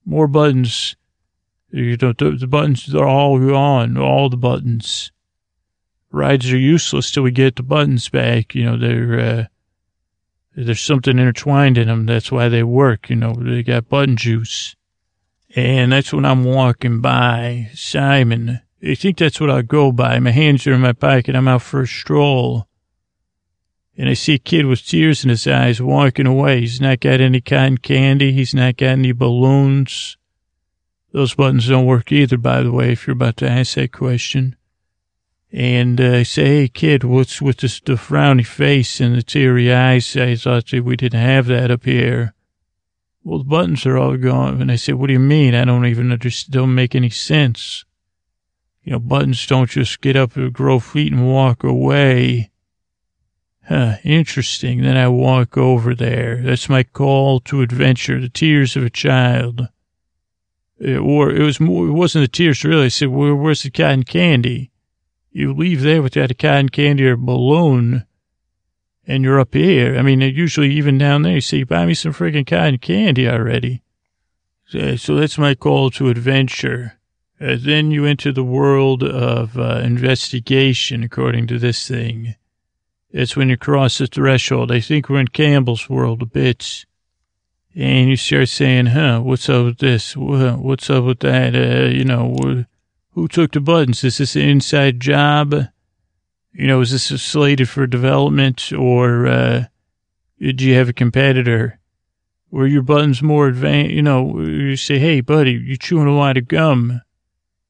[0.05, 0.97] More buttons.
[1.71, 5.11] You the, the buttons are all on, all the buttons.
[6.11, 8.55] Rides are useless till we get the buttons back.
[8.55, 9.45] You know, they're, uh,
[10.55, 12.07] there's something intertwined in them.
[12.07, 13.11] That's why they work.
[13.11, 14.77] You know, they got button juice.
[15.55, 18.61] And that's when I'm walking by Simon.
[18.83, 20.19] I think that's what I go by.
[20.19, 21.35] My hands are in my pocket.
[21.35, 22.69] I'm out for a stroll.
[23.99, 26.61] And I see a kid with tears in his eyes walking away.
[26.61, 28.33] He's not got any cotton candy.
[28.33, 30.19] He's not got any balloons.
[31.17, 34.55] Those buttons don't work either, by the way, if you're about to ask that question.
[35.51, 39.73] And uh, I say, hey, kid, what's with this, the frowny face and the teary
[39.73, 40.15] eyes?
[40.15, 42.35] I thought we didn't have that up here.
[43.25, 44.61] Well, the buttons are all gone.
[44.61, 45.55] And I said, what do you mean?
[45.55, 46.53] I don't even understand.
[46.53, 47.87] Don't make any sense.
[48.83, 52.51] You know, buttons don't just get up and grow feet and walk away.
[53.67, 54.83] Huh, interesting.
[54.83, 56.43] Then I walk over there.
[56.43, 59.69] That's my call to adventure, the tears of a child.
[60.81, 62.87] Or it was more, it wasn't the tears really.
[62.87, 64.71] I said, Where, where's the cotton candy?
[65.31, 68.07] You leave there without a cotton candy or balloon,
[69.07, 69.97] and you're up here.
[69.97, 73.83] I mean, usually even down there, you say, buy me some freaking cotton candy already.
[74.69, 76.99] So that's my call to adventure.
[77.41, 82.35] Uh, then you enter the world of uh, investigation, according to this thing.
[83.11, 84.73] It's when you cross the threshold.
[84.73, 86.87] I think we're in Campbell's world a bit.
[87.79, 90.17] And you start saying, huh, what's up with this?
[90.17, 91.55] What's up with that?
[91.55, 92.65] Uh, you know,
[93.11, 94.03] who took the buttons?
[94.03, 95.55] Is this an inside job?
[96.55, 99.65] You know, is this slated for development or, uh,
[100.41, 101.79] did you have a competitor?
[102.51, 103.93] Were your buttons more advanced?
[103.93, 107.03] You know, you say, hey, buddy, you're chewing a lot of gum.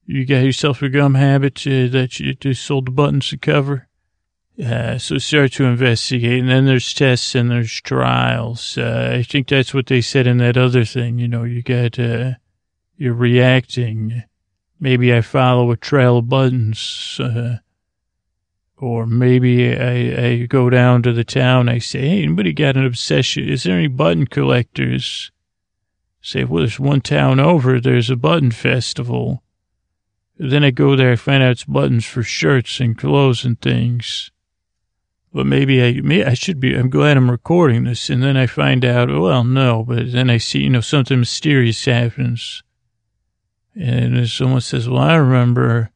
[0.05, 3.86] You got yourself a gum habit uh, that you just sold the buttons to cover?
[4.63, 8.75] Uh, so start to investigate, and then there's tests and there's trials.
[8.75, 11.19] Uh, I think that's what they said in that other thing.
[11.19, 12.31] You know, you got uh,
[12.97, 14.23] you're reacting.
[14.79, 17.57] Maybe I follow a trail of buttons, uh,
[18.77, 21.69] or maybe I, I go down to the town.
[21.69, 23.47] I say, hey, anybody got an obsession?
[23.47, 25.31] Is there any button collectors?
[26.19, 27.79] Say, well, there's one town over.
[27.79, 29.43] There's a button festival.
[30.39, 31.11] Then I go there.
[31.11, 34.31] I find out it's buttons for shirts and clothes and things
[35.37, 38.09] but maybe I, may, I should be, I'm glad I'm recording this.
[38.09, 41.85] And then I find out, well, no, but then I see, you know, something mysterious
[41.85, 42.63] happens.
[43.79, 45.91] And someone says, well, I remember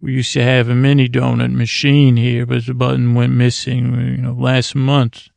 [0.00, 4.16] we used to have a mini donut machine here, but the button went missing, you
[4.16, 5.28] know, last month.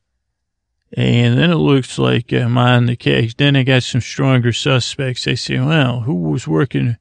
[0.93, 3.35] And then it looks like I'm on the case.
[3.35, 5.25] Then I got some stronger suspects.
[5.25, 6.97] They say, well, who was working?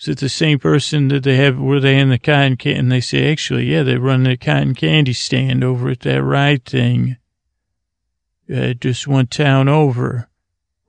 [0.00, 2.76] Is it the same person that they have, were they in the cotton can?
[2.76, 6.64] And they say, actually, yeah, they run the cotton candy stand over at that ride
[6.64, 7.18] thing.
[8.50, 10.30] Uh, just one town over.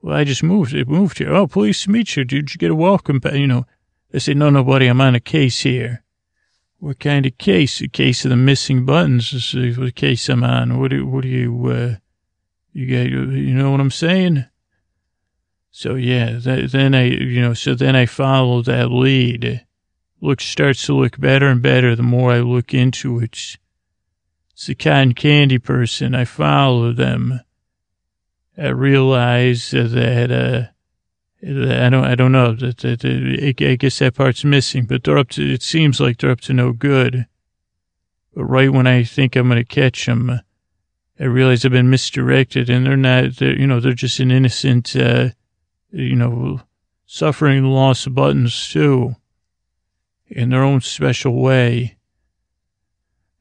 [0.00, 1.32] Well, I just moved, it moved here.
[1.32, 2.24] Oh, pleased to meet you.
[2.24, 3.20] Did you get a welcome?
[3.32, 3.66] You know,
[4.10, 6.02] they say, no, nobody, I'm on a case here.
[6.78, 7.82] What kind of case?
[7.82, 10.80] A case of the missing buttons This is the case I'm on.
[10.80, 11.96] What do, what do you, uh,
[12.72, 14.46] you got, you know what I'm saying?
[15.74, 19.64] So yeah, then I, you know, so then I follow that lead.
[20.20, 23.56] Look starts to look better and better the more I look into it.
[24.52, 26.14] It's the cotton candy person.
[26.14, 27.40] I follow them.
[28.56, 30.70] I realize that, uh,
[31.42, 35.16] I don't, I don't know that, that, that, I guess that part's missing, but they're
[35.16, 37.26] up to, it seems like they're up to no good.
[38.34, 40.42] But right when I think I'm going to catch them,
[41.18, 44.94] I realize I've been misdirected and they're not, they're, you know, they're just an innocent,
[44.94, 45.30] uh,
[45.92, 46.60] you know,
[47.06, 49.16] suffering the loss of buttons too,
[50.28, 51.96] in their own special way.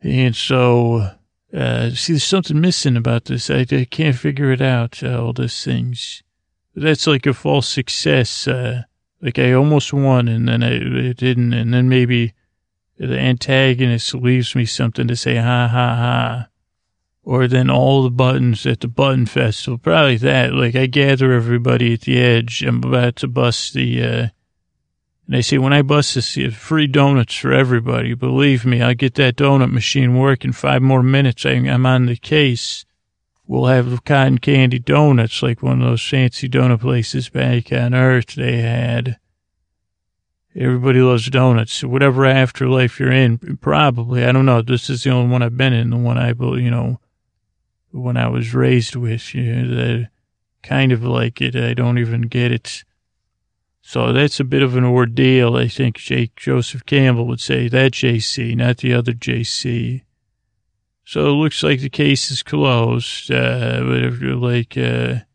[0.02, 1.12] And so,
[1.54, 3.50] uh, see, there's something missing about this.
[3.50, 6.24] I, I can't figure it out, uh, all these things.
[6.76, 8.48] That's like a false success.
[8.48, 8.84] Uh,
[9.22, 11.54] like I almost won and then I it didn't.
[11.54, 12.34] And then maybe
[12.98, 16.48] the antagonist leaves me something to say, ha, ha, ha
[17.24, 19.78] or then all the buttons at the button festival.
[19.78, 20.54] Probably that.
[20.54, 22.64] Like I gather everybody at the edge.
[22.64, 24.32] I'm about to bust the, uh, and
[25.28, 28.14] they say, when I bust this, free donuts for everybody.
[28.16, 31.46] Believe me, I'll get that donut machine working five more minutes.
[31.46, 32.86] I'm on the case.
[33.46, 38.36] We'll have cotton candy donuts like one of those fancy donut places back on earth
[38.36, 39.18] they had.
[40.56, 41.84] Everybody loves donuts.
[41.84, 44.26] Whatever afterlife you're in, probably.
[44.26, 44.62] I don't know.
[44.62, 47.00] This is the only one I've been in, the one I, you know,
[47.92, 50.10] when I was raised with, you know, that
[50.64, 51.56] kind of like it.
[51.56, 52.84] I don't even get it.
[53.82, 55.56] So that's a bit of an ordeal.
[55.56, 60.04] I think Jake Joseph Campbell would say that JC, not the other JC.
[61.04, 63.32] So it looks like the case is closed.
[63.32, 65.26] Uh, but if you're like, uh,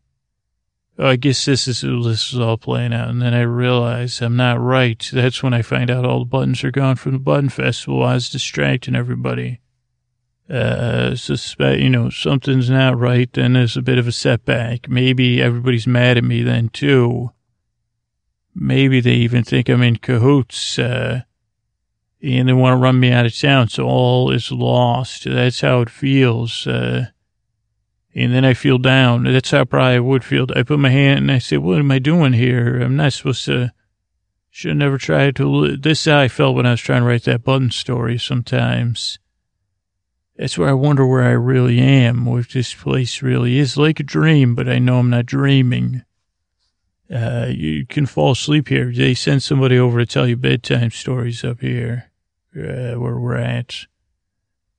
[0.99, 3.09] oh, I guess this is, this is all playing out.
[3.09, 5.11] And then I realize I'm not right.
[5.13, 8.05] That's when I find out all the buttons are gone from the button festival.
[8.05, 9.61] I was distracting everybody
[10.49, 14.89] uh, suspect, you know, something's not right, then there's a bit of a setback.
[14.89, 17.33] Maybe everybody's mad at me then too.
[18.55, 21.23] Maybe they even think I'm in cahoots, uh,
[22.23, 23.69] and they want to run me out of town.
[23.69, 25.25] So all is lost.
[25.25, 26.67] That's how it feels.
[26.67, 27.07] Uh,
[28.15, 29.25] and then I feel down.
[29.25, 30.47] That's how probably I would feel.
[30.57, 32.81] I put my hand and I say, what am I doing here?
[32.81, 33.73] I'm not supposed to,
[34.49, 37.25] should never tried to, this is how I felt when I was trying to write
[37.25, 39.19] that button story sometimes
[40.37, 44.05] that's where I wonder where I really am, what this place really is like a
[44.05, 46.03] dream, but I know I'm not dreaming.
[47.13, 48.93] Uh, you can fall asleep here.
[48.93, 52.11] They send somebody over to tell you bedtime stories up here,
[52.55, 53.87] uh, where we're at.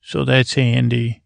[0.02, 1.24] So that's handy.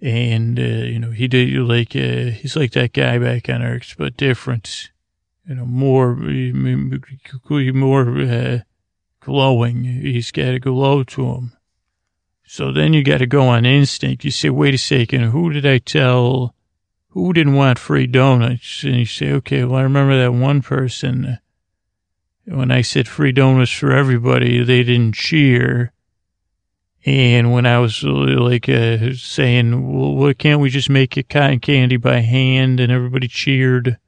[0.00, 3.94] And, uh, you know, he did like, uh, he's like that guy back on Earth,
[3.98, 4.90] but different,
[5.46, 8.60] you know, more, more, uh,
[9.20, 9.84] glowing.
[9.84, 11.52] He's got a glow to him.
[12.50, 14.24] So then you got to go on instinct.
[14.24, 16.54] You say, wait a second, who did I tell?
[17.08, 18.84] Who didn't want free donuts?
[18.84, 21.38] And you say, okay, well, I remember that one person.
[22.46, 25.92] When I said free donuts for everybody, they didn't cheer.
[27.04, 31.60] And when I was like uh, saying, well, why can't we just make it cotton
[31.60, 32.80] candy by hand?
[32.80, 33.98] And everybody cheered.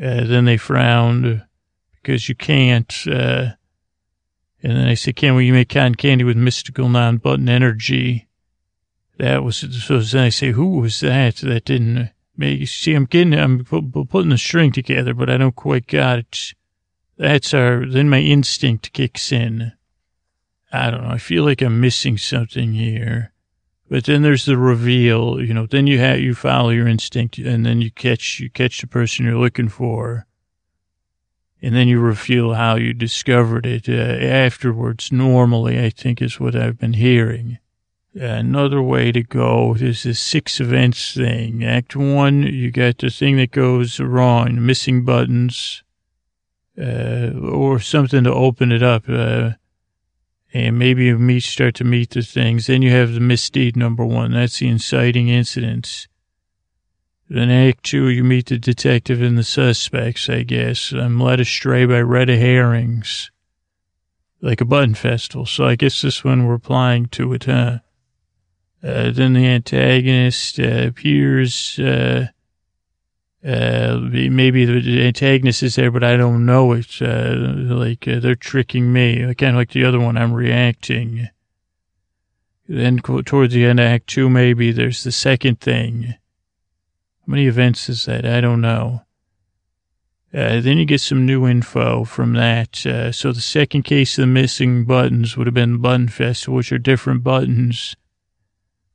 [0.00, 1.44] Uh, then they frowned
[1.94, 2.94] because you can't.
[3.10, 3.50] Uh,
[4.66, 8.26] and then I said, can we make cotton candy with mystical non-button energy?
[9.16, 11.36] That was, so then I say, who was that?
[11.36, 15.86] That didn't make, see, I'm getting, I'm putting the string together, but I don't quite
[15.86, 16.38] got it.
[17.16, 19.70] That's our, then my instinct kicks in.
[20.72, 21.10] I don't know.
[21.10, 23.32] I feel like I'm missing something here.
[23.88, 27.64] But then there's the reveal, you know, then you have, you follow your instinct and
[27.64, 30.26] then you catch, you catch the person you're looking for.
[31.66, 35.10] And then you reveal how you discovered it uh, afterwards.
[35.10, 37.58] Normally, I think is what I've been hearing.
[38.14, 41.64] Another way to go is the six events thing.
[41.64, 45.82] Act one, you got the thing that goes wrong, missing buttons,
[46.80, 49.08] uh, or something to open it up.
[49.08, 49.54] Uh,
[50.54, 52.68] and maybe you meet, start to meet the things.
[52.68, 54.30] Then you have the misdeed number one.
[54.30, 56.06] That's the inciting incidents.
[57.28, 60.92] Then act two, you meet the detective and the suspects, I guess.
[60.92, 63.30] I'm led astray by red herrings.
[64.40, 65.46] Like a button festival.
[65.46, 67.78] So I guess this one we're applying to it, huh?
[68.82, 72.28] Uh, then the antagonist uh, appears, uh,
[73.44, 77.00] uh, maybe the antagonist is there, but I don't know it.
[77.00, 77.34] Uh,
[77.74, 80.16] like uh, they're tricking me, kind of like the other one.
[80.16, 81.28] I'm reacting.
[82.68, 86.14] Then towards the end of Act Two, maybe there's the second thing.
[87.26, 88.24] How many events is that?
[88.24, 89.02] I don't know.
[90.32, 92.86] Uh, then you get some new info from that.
[92.86, 96.70] Uh, so the second case of the missing buttons would have been Button Fest, which
[96.70, 97.96] are different buttons,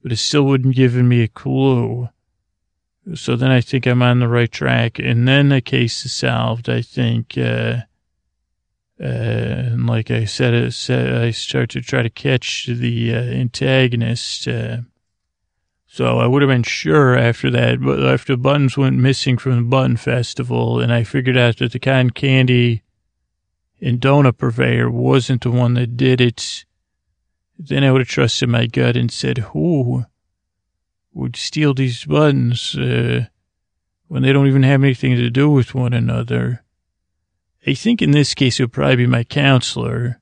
[0.01, 2.09] but it still wouldn't give me a clue.
[3.15, 4.99] So then I think I'm on the right track.
[4.99, 7.37] And then the case is solved, I think.
[7.37, 7.81] Uh,
[9.01, 14.47] uh, and like I said, I start to try to catch the uh, antagonist.
[14.47, 14.77] Uh,
[15.93, 19.57] so I would have been sure after that, but after the buttons went missing from
[19.57, 22.83] the Button Festival, and I figured out that the cotton candy
[23.81, 26.63] and donut purveyor wasn't the one that did it,
[27.59, 30.05] then I would have trusted my gut and said, who?
[31.13, 33.25] would steal these buttons uh,
[34.07, 36.63] when they don't even have anything to do with one another.
[37.67, 40.20] I think in this case it would probably be my counselor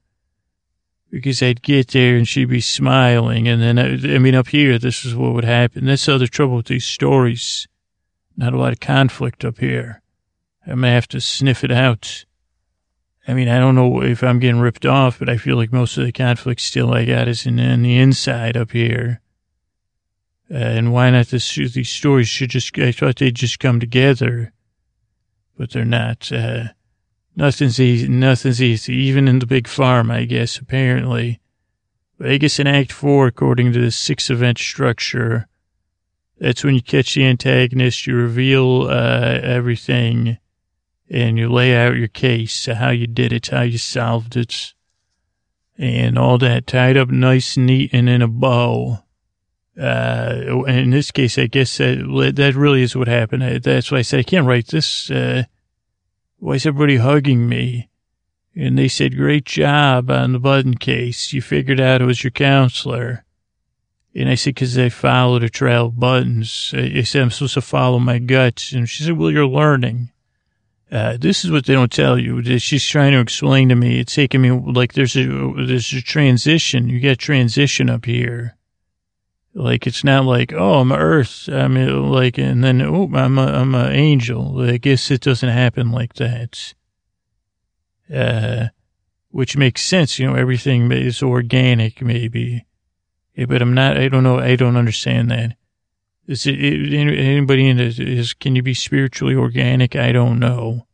[1.09, 3.47] because I'd get there and she'd be smiling.
[3.47, 5.85] And then, I, I mean, up here, this is what would happen.
[5.85, 7.67] That's the other trouble with these stories.
[8.37, 10.01] Not a lot of conflict up here.
[10.65, 12.25] I may have to sniff it out.
[13.27, 15.97] I mean, I don't know if I'm getting ripped off, but I feel like most
[15.97, 19.21] of the conflict still I got is in, in the inside up here.
[20.51, 24.51] Uh, and why not this, these stories should just, I thought they'd just come together,
[25.57, 26.31] but they're not.
[26.31, 26.69] Uh,
[27.39, 31.39] nothing's easy, nothing's easy, even in the big farm, I guess, apparently.
[32.19, 35.47] Guess in Act 4, according to the six event structure,
[36.37, 40.37] that's when you catch the antagonist, you reveal, uh, everything,
[41.09, 44.73] and you lay out your case, how you did it, how you solved it,
[45.77, 48.99] and all that tied up nice, neat, and in a bow
[49.79, 53.63] uh, in this case, I guess that, that really is what happened.
[53.63, 55.09] That's why I said I can't write this.
[55.09, 55.43] Uh,
[56.39, 57.89] why is everybody hugging me?
[58.55, 61.31] And they said, great job on the button case.
[61.31, 63.23] You figured out it was your counselor.
[64.15, 66.73] And I said, cause I followed a trail of buttons.
[66.75, 68.71] I said, I'm supposed to follow my guts.
[68.71, 70.11] And she said, well, you're learning.
[70.91, 72.41] Uh, this is what they don't tell you.
[72.57, 73.99] She's trying to explain to me.
[73.99, 76.89] It's taking me like there's a, there's a transition.
[76.89, 78.55] You get transition up here.
[79.53, 81.49] Like it's not like oh I'm Earth.
[81.49, 84.61] I mean like and then oh I'm a I'm an angel.
[84.61, 86.73] I guess it doesn't happen like that.
[88.13, 88.67] Uh,
[89.29, 90.19] which makes sense.
[90.19, 92.65] You know everything is organic maybe,
[93.35, 93.97] yeah, but I'm not.
[93.97, 94.39] I don't know.
[94.39, 95.55] I don't understand that.
[96.27, 99.95] Is it, anybody in this is can you be spiritually organic?
[99.95, 100.85] I don't know.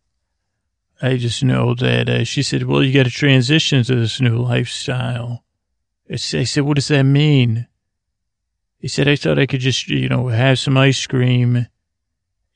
[1.01, 4.37] I just know that uh, she said, well, you got to transition to this new
[4.37, 5.43] lifestyle.
[6.09, 7.67] I said, what does that mean?
[8.85, 11.65] He said, I thought I could just, you know, have some ice cream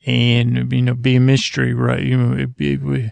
[0.06, 2.04] and, you know, be a mystery, right?
[2.04, 3.10] You know,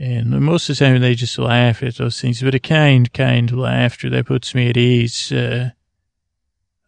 [0.00, 3.56] and most of the time they just laugh at those things, but a kind, kind
[3.56, 5.30] laughter that puts me at ease.
[5.30, 5.70] Uh,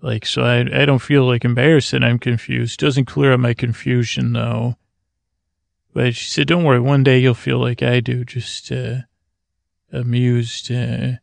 [0.03, 2.81] Like, so I, I don't feel like embarrassed that I'm confused.
[2.81, 4.75] Doesn't clear up my confusion though.
[5.93, 9.03] But she said, don't worry, one day you'll feel like I do, just, uh,
[9.93, 11.19] amused, uh,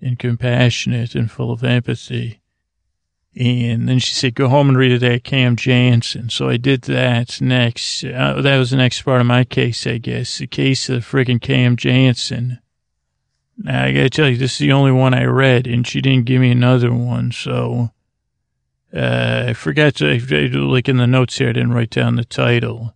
[0.00, 2.38] and compassionate and full of empathy.
[3.34, 6.28] And then she said, go home and read that Cam Jansen.
[6.28, 8.04] So I did that next.
[8.04, 10.38] Uh, that was the next part of my case, I guess.
[10.38, 12.58] The case of friggin' Cam Jansen.
[13.56, 16.26] Now, I gotta tell you, this is the only one I read, and she didn't
[16.26, 17.32] give me another one.
[17.32, 17.90] So,
[18.94, 20.18] uh, I forgot to,
[20.68, 22.94] like in the notes here, I didn't write down the title.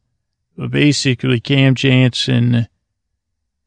[0.57, 2.69] But basically, Cam Jansen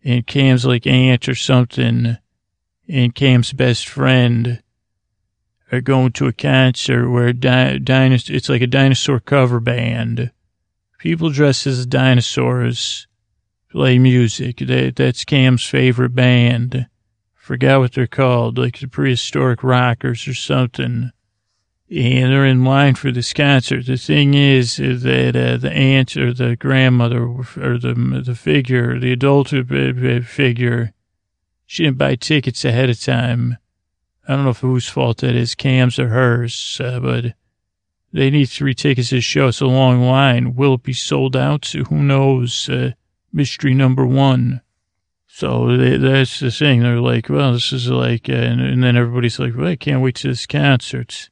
[0.03, 2.17] and Cam's like aunt or something,
[2.87, 4.61] and Cam's best friend
[5.71, 10.31] are going to a concert where di- dinosaur, it's like a dinosaur cover band.
[10.97, 13.07] People dressed as dinosaurs
[13.71, 14.57] play music.
[14.57, 16.87] That, that's Cam's favorite band.
[17.35, 21.11] Forgot what they're called, like the prehistoric rockers or something.
[21.91, 23.87] And they're in line for this concert.
[23.87, 28.99] The thing is, is that uh, the aunt or the grandmother or the the figure,
[28.99, 30.93] the adult figure,
[31.65, 33.57] she didn't buy tickets ahead of time
[34.29, 37.33] I don't know if whose fault that is, Cam's or hers, uh, but
[38.13, 39.47] they need three tickets to the show.
[39.47, 40.55] It's a long line.
[40.55, 41.65] Will it be sold out?
[41.65, 42.69] Who knows?
[42.69, 42.91] Uh,
[43.33, 44.61] mystery number one.
[45.25, 46.83] So they, that's the thing.
[46.83, 50.03] They're like, well, this is like, uh, and, and, then everybody's like, well, I can't
[50.03, 51.31] wait to this concert.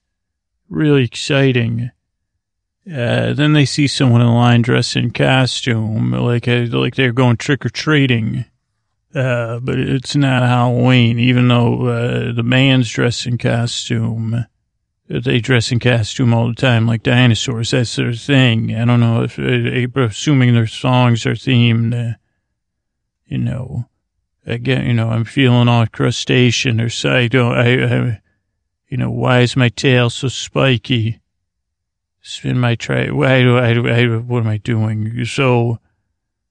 [0.67, 1.91] Really exciting.
[2.91, 7.37] Uh, then they see someone in line dressed in costume, like, uh, like they're going
[7.37, 8.45] trick or treating.
[9.17, 14.45] Uh, but it's not Halloween, even though uh, the band's dressed in costume.
[15.09, 17.71] They dress in costume all the time, like dinosaurs.
[17.71, 18.75] That's their thing.
[18.75, 22.17] I don't know if, uh, assuming their songs are themed, uh,
[23.25, 23.85] you know,
[24.45, 28.21] again, you know, I'm feeling all crustacean or so I I,
[28.87, 31.21] you know, why is my tail so spiky?
[32.21, 33.09] Spin my tray.
[33.09, 35.25] Why do I, I, what am I doing?
[35.25, 35.79] So,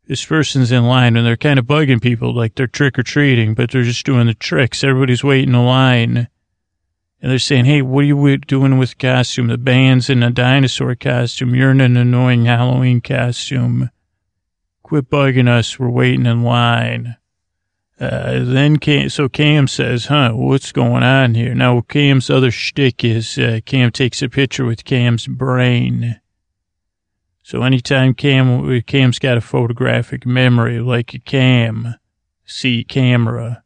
[0.06, 3.54] this person's in line and they're kind of bugging people like they're trick or treating,
[3.54, 4.84] but they're just doing the tricks.
[4.84, 6.28] Everybody's waiting in line
[7.20, 9.48] and they're saying, Hey, what are you doing with costume?
[9.48, 11.54] The band's in a dinosaur costume.
[11.54, 13.90] You're in an annoying Halloween costume.
[14.82, 15.78] Quit bugging us.
[15.78, 17.16] We're waiting in line.
[17.98, 21.54] Uh, then Cam, so Cam says, huh, what's going on here?
[21.54, 26.20] Now, Cam's other shtick is, uh, Cam takes a picture with Cam's brain.
[27.46, 31.94] So anytime Cam, Cam's got a photographic memory, like a cam,
[32.44, 33.62] see camera.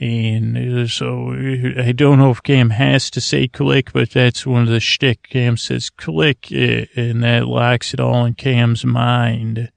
[0.00, 1.34] And uh, so
[1.78, 5.28] I don't know if Cam has to say click, but that's one of the shtick.
[5.30, 9.70] Cam says click, uh, and that locks it all in Cam's mind.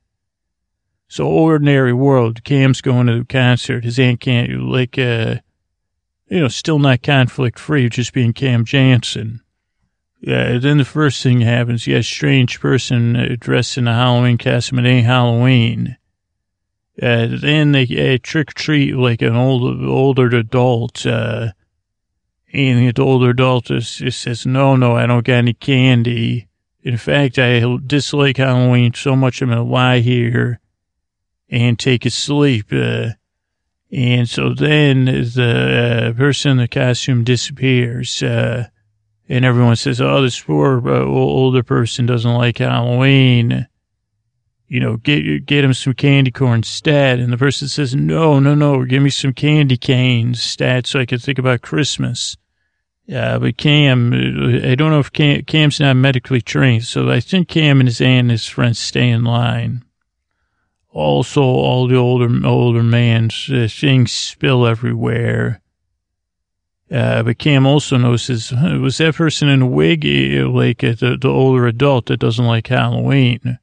[1.08, 3.84] So ordinary world, Cam's going to the concert.
[3.84, 5.36] His aunt can't, like, uh,
[6.30, 9.42] you know, still not conflict free, just being Cam Jansen.
[10.26, 11.86] Yeah, then the first thing happens.
[11.86, 14.80] You got a strange person uh, dressed in a Halloween costume.
[14.80, 15.98] It ain't Halloween.
[17.00, 21.06] Uh, then they uh, trick or treat like an old, older adult.
[21.06, 21.50] Uh,
[22.52, 26.48] and the older adult just, says, no, no, I don't got any candy.
[26.82, 30.60] In fact, I dislike Halloween so much I'm to lie here
[31.52, 32.66] and take a sleep.
[32.72, 33.10] Uh,
[33.92, 38.24] and so then the uh, person in the costume disappears.
[38.24, 38.70] Uh,
[39.28, 43.68] and everyone says, "Oh, this poor uh, older person doesn't like Halloween."
[44.68, 47.20] You know, get get him some candy corn instead.
[47.20, 51.06] And the person says, "No, no, no, give me some candy canes instead, so I
[51.06, 52.38] can think about Christmas."
[53.08, 57.48] Yeah, but Cam, I don't know if Cam, Cam's not medically trained, so I think
[57.48, 59.86] Cam and his aunt and his friends stay in line.
[60.90, 65.62] Also, all the older older man's uh, things spill everywhere.
[66.92, 71.18] Uh, but Cam also notices, was that person in a wig, eh, like uh, the,
[71.20, 73.58] the older adult that doesn't like Halloween?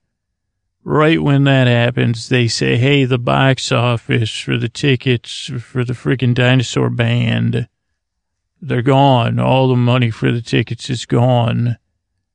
[0.84, 5.92] Right when that happens, they say, hey, the box office for the tickets for the
[5.92, 7.68] freaking dinosaur band,
[8.60, 9.38] they're gone.
[9.38, 11.78] All the money for the tickets is gone.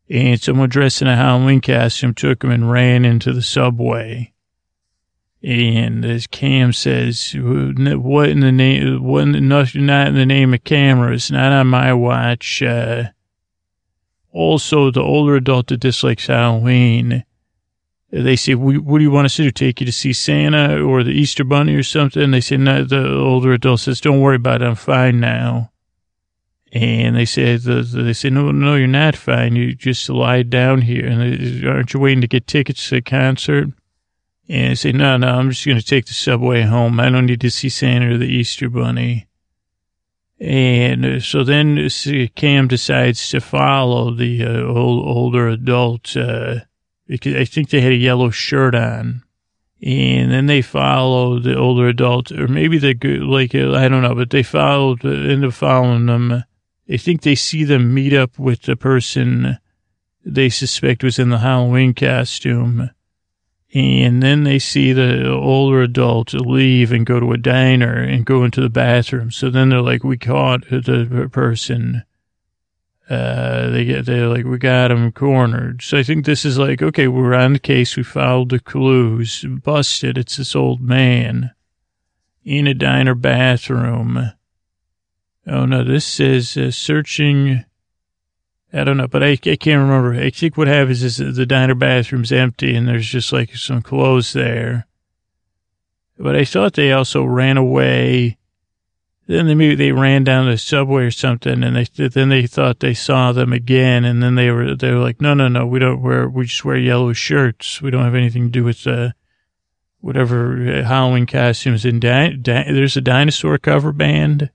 [0.10, 4.34] And someone dressed in a Halloween costume took them and ran into the subway.
[5.48, 10.66] And as Cam says, what in the name, what not, not in the name of
[10.66, 12.62] cameras, not on my watch.
[12.62, 13.12] Uh,
[14.34, 17.24] also, the older adult that dislikes Halloween,
[18.12, 19.52] they say, what do you want us to do?
[19.52, 22.30] Take you to see Santa or the Easter Bunny or something?
[22.32, 24.66] They say, no, the older adult says, don't worry about it.
[24.66, 25.72] I'm fine now.
[26.74, 29.56] And they say, they say, no, no, you're not fine.
[29.56, 31.06] You just lie down here.
[31.06, 33.70] And they, aren't you waiting to get tickets to the concert?
[34.50, 37.02] And say, no, no, I'm just going to take the subway home.
[37.02, 39.28] I don't need to see Santa or the Easter Bunny.
[40.40, 46.60] And uh, so then uh, Cam decides to follow the uh, old, older adult, uh,
[47.08, 49.24] because I think they had a yellow shirt on.
[49.82, 54.16] And then they follow the older adult, or maybe they like, uh, I don't know,
[54.16, 56.44] but they followed, end up following them.
[56.90, 59.58] I think they see them meet up with the person
[60.24, 62.92] they suspect was in the Halloween costume
[63.78, 68.44] and then they see the older adult leave and go to a diner and go
[68.44, 69.30] into the bathroom.
[69.30, 72.04] So then they're like, we caught the person.
[73.08, 75.84] Uh, they get, they're like, we got him cornered.
[75.84, 77.96] So I think this is like, okay, we're on the case.
[77.96, 80.18] We followed the clues, busted.
[80.18, 81.52] It's this old man
[82.44, 84.32] in a diner bathroom.
[85.46, 87.64] Oh no, this says uh, searching
[88.74, 90.14] I don't know, but I, I can't remember.
[90.14, 94.34] I think what happens is the diner bathroom's empty and there's just like some clothes
[94.34, 94.88] there.
[96.20, 98.38] But I thought they also ran away.
[99.28, 102.80] Then they maybe they ran down the subway or something, and they then they thought
[102.80, 105.80] they saw them again, and then they were they were like, no, no, no, we
[105.80, 107.82] don't wear we just wear yellow shirts.
[107.82, 109.12] We don't have anything to do with uh,
[110.00, 111.84] whatever uh, Halloween costumes.
[111.84, 114.50] And di- di- there's a dinosaur cover band.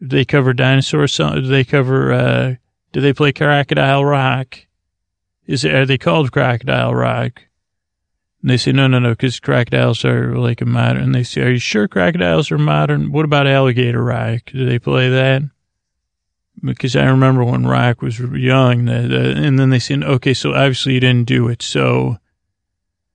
[0.00, 1.16] They cover dinosaurs.
[1.16, 2.12] They cover.
[2.12, 2.54] Uh,
[2.96, 4.58] do they play Crocodile Rock?
[5.44, 7.42] Is it, are they called Crocodile Rock?
[8.40, 11.02] And they say, no, no, no, because crocodiles are like a modern.
[11.02, 13.12] And they say, are you sure crocodiles are modern?
[13.12, 14.44] What about Alligator Rock?
[14.46, 15.42] Do they play that?
[16.64, 21.00] Because I remember when Rock was young, and then they said, okay, so obviously you
[21.00, 21.60] didn't do it.
[21.60, 22.16] So,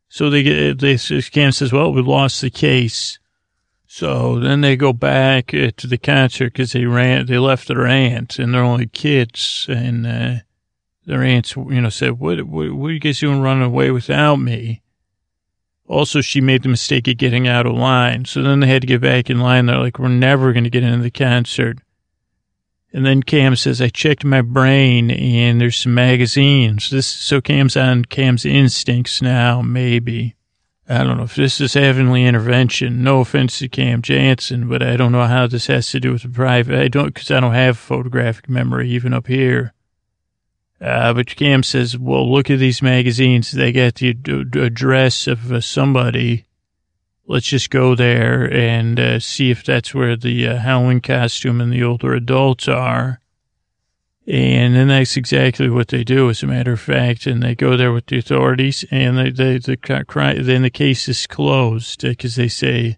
[0.09, 3.17] so they get, they, Cam says, well, we lost the case.
[3.93, 7.85] So then they go back uh, to the concert because they ran, they left their
[7.85, 9.65] aunt and they're only kids.
[9.67, 10.35] And, uh,
[11.05, 14.37] their aunts, you know, said, what, what, what are you guys doing running away without
[14.37, 14.81] me?
[15.87, 18.23] Also, she made the mistake of getting out of line.
[18.23, 19.65] So then they had to get back in line.
[19.65, 21.79] They're like, we're never going to get into the concert.
[22.93, 26.91] And then Cam says, I checked my brain and there's some magazines.
[26.91, 30.37] This, so Cam's on Cam's instincts now, maybe.
[30.91, 33.01] I don't know if this is heavenly intervention.
[33.01, 36.23] No offense to Cam Jansen, but I don't know how this has to do with
[36.23, 36.77] the private.
[36.77, 39.71] I don't, because I don't have photographic memory even up here.
[40.81, 43.51] Uh, but Cam says, well, look at these magazines.
[43.51, 46.45] They got the address of uh, somebody.
[47.25, 51.71] Let's just go there and uh, see if that's where the uh, Halloween costume and
[51.71, 53.20] the older adults are.
[54.31, 57.27] And then that's exactly what they do, as a matter of fact.
[57.27, 59.77] And they go there with the authorities, and they, they the
[60.41, 62.97] then the case is closed because they say,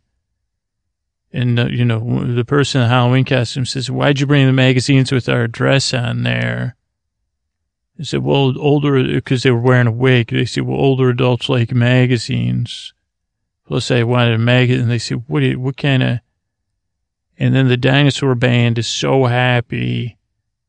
[1.32, 4.54] and uh, you know, the person in the Halloween costume says, "Why'd you bring the
[4.54, 6.76] magazines with our address on there?"
[7.98, 11.50] They said, "Well, older because they were wearing a wig." They said, "Well, older adults
[11.50, 12.94] like magazines."
[13.66, 14.88] Plus, I wanted a magazine.
[14.88, 15.42] They said, "What?
[15.56, 16.20] What kind of?"
[17.40, 20.20] And then the dinosaur band is so happy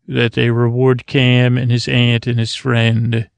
[0.07, 3.29] that they reward Cam and his aunt and his friend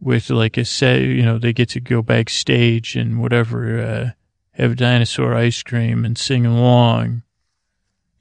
[0.00, 4.10] with like a set, you know, they get to go backstage and whatever, uh,
[4.52, 7.22] have dinosaur ice cream and sing along.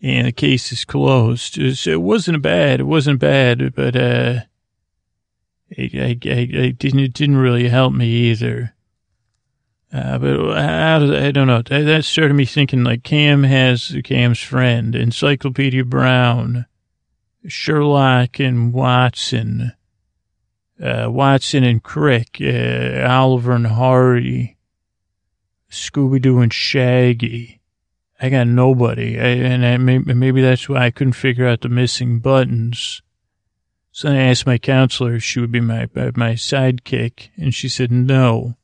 [0.01, 1.57] And the case is closed.
[1.57, 2.79] It wasn't bad.
[2.79, 4.41] It wasn't bad, but, uh,
[5.69, 8.73] it, I, I, I didn't, it didn't really help me either.
[9.91, 11.61] Uh, but I, I don't know.
[11.61, 16.65] That started me thinking like Cam has Cam's friend, Encyclopedia Brown
[17.47, 19.73] Sherlock and Watson,
[20.81, 24.57] uh, Watson and Crick, uh, Oliver and Hardy,
[25.69, 27.61] Scooby Doo and Shaggy.
[28.19, 31.69] I got nobody, I, and I, maybe, maybe that's why I couldn't figure out the
[31.69, 33.01] missing buttons.
[33.91, 37.91] So I asked my counselor if she would be my my sidekick, and she said
[37.91, 38.55] no.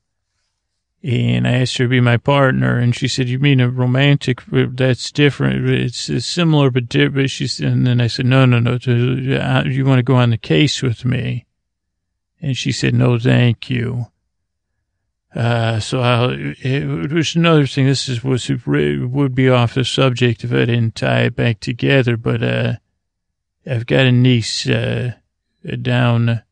[1.03, 4.43] And I asked her to be my partner, and she said, "You mean a romantic?
[4.51, 5.67] That's different.
[5.67, 8.73] It's, similar but different." She said, and then I said, "No, no, no.
[8.73, 11.47] Uh, you want to go on the case with me?"
[12.39, 14.07] And she said, "No, thank you."
[15.33, 17.87] Uh, so I'll, it was another thing.
[17.87, 22.15] This is was would be off the subject if I didn't tie it back together.
[22.15, 22.73] But uh,
[23.65, 25.13] I've got a niece uh,
[25.81, 26.43] down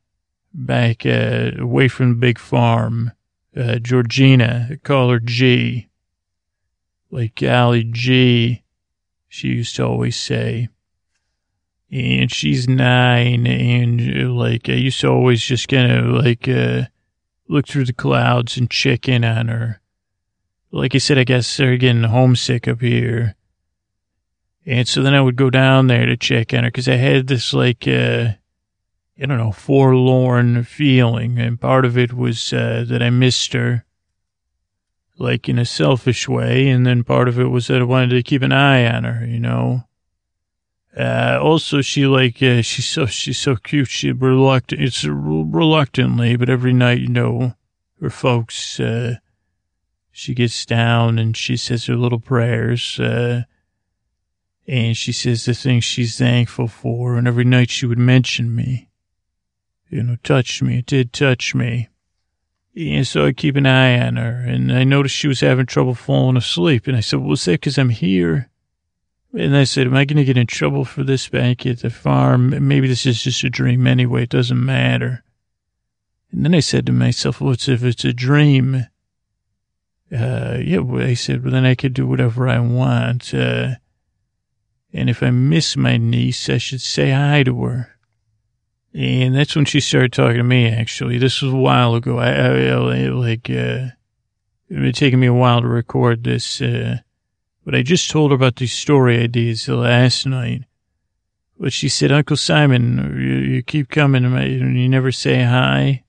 [0.54, 3.12] back uh, away from the big farm
[3.60, 5.90] uh, Georgina, call her G.
[7.12, 8.64] Like Golly G,
[9.28, 10.70] she used to always say.
[11.92, 16.84] And she's nine, and like I used to always just kind of like uh,
[17.48, 19.82] look through the clouds and check in on her.
[20.72, 23.36] Like I said, I guess they're getting homesick up here.
[24.68, 27.26] And so then I would go down there to check on her because I had
[27.26, 28.34] this like, uh,
[29.22, 31.40] I don't know, forlorn feeling.
[31.40, 33.86] And part of it was uh, that I missed her,
[35.18, 36.70] like in a selfish way.
[36.70, 39.26] And then part of it was that I wanted to keep an eye on her,
[39.26, 39.84] you know.
[40.98, 43.88] Uh, also, she like uh, she's so she's so cute.
[43.88, 44.82] She reluctant.
[44.82, 47.56] It's reluctantly, but every night, you know,
[48.02, 48.80] her folks.
[48.80, 49.16] Uh,
[50.12, 53.00] she gets down and she says her little prayers.
[53.00, 53.44] Uh,
[54.68, 57.18] and she says the things she's thankful for.
[57.18, 58.89] And every night she would mention me.
[59.90, 60.80] You know, touch me.
[60.80, 61.90] It did touch me.
[62.76, 64.44] And so I keep an eye on her.
[64.48, 66.88] And I noticed she was having trouble falling asleep.
[66.88, 68.50] And I said, well, is that because I'm here?
[69.34, 71.90] And I said, am I going to get in trouble for this back at the
[71.90, 72.68] farm?
[72.68, 74.24] Maybe this is just a dream anyway.
[74.24, 75.24] It doesn't matter.
[76.32, 78.88] And then I said to myself, what's if it's a dream?
[80.12, 83.34] Uh, yeah, well, I said, well, then I could do whatever I want.
[83.34, 83.76] Uh,
[84.94, 87.99] and if I miss my niece, I should say hi to her.
[88.94, 91.18] And that's when she started talking to me, actually.
[91.18, 92.18] This was a while ago.
[92.18, 93.90] I, I, I like, uh,
[94.70, 96.98] it taken me a while to record this, uh,
[97.64, 100.64] but I just told her about these story ideas last night.
[101.60, 106.04] But she said, Uncle Simon, you, you keep coming and you never say hi.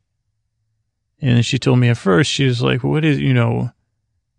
[1.21, 3.73] And then she told me at first, she was like, what is, you know,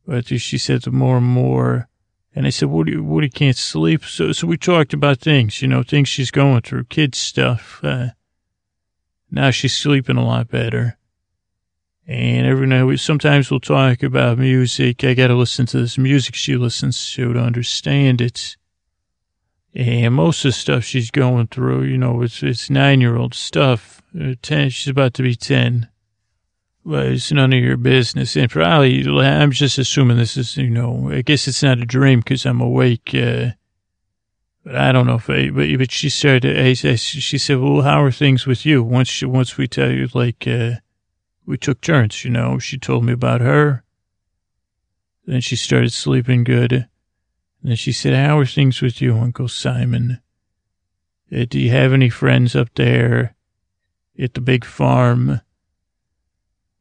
[0.08, 1.88] but she said more and more.
[2.34, 4.06] And I said, Woody, Woody can't sleep.
[4.06, 7.82] So, so we talked about things, you know, things she's going through, kids stuff.
[7.84, 8.08] Uh,
[9.32, 10.98] now she's sleeping a lot better.
[12.08, 15.04] And every night, we, sometimes we'll talk about music.
[15.04, 18.58] I got to listen to this music she listens to to understand it.
[19.74, 23.34] And most of the stuff she's going through, you know, it's, it's nine year old
[23.34, 24.02] stuff.
[24.20, 25.88] Uh, 10, she's about to be 10.
[26.84, 28.36] Well, it's none of your business.
[28.36, 32.20] And probably, I'm just assuming this is, you know, I guess it's not a dream
[32.20, 33.12] because I'm awake.
[33.14, 33.52] Uh,
[34.64, 38.04] but I don't know if I, but, but she said, I, she said, well, how
[38.04, 38.84] are things with you?
[38.84, 40.76] Once she, once we tell you, like, uh,
[41.46, 43.84] we took turns, you know, she told me about her.
[45.26, 46.72] Then she started sleeping good.
[46.72, 46.90] And
[47.64, 50.22] then she said, how are things with you, Uncle Simon?
[51.32, 53.36] Uh, do you have any friends up there
[54.20, 55.42] at the big farm?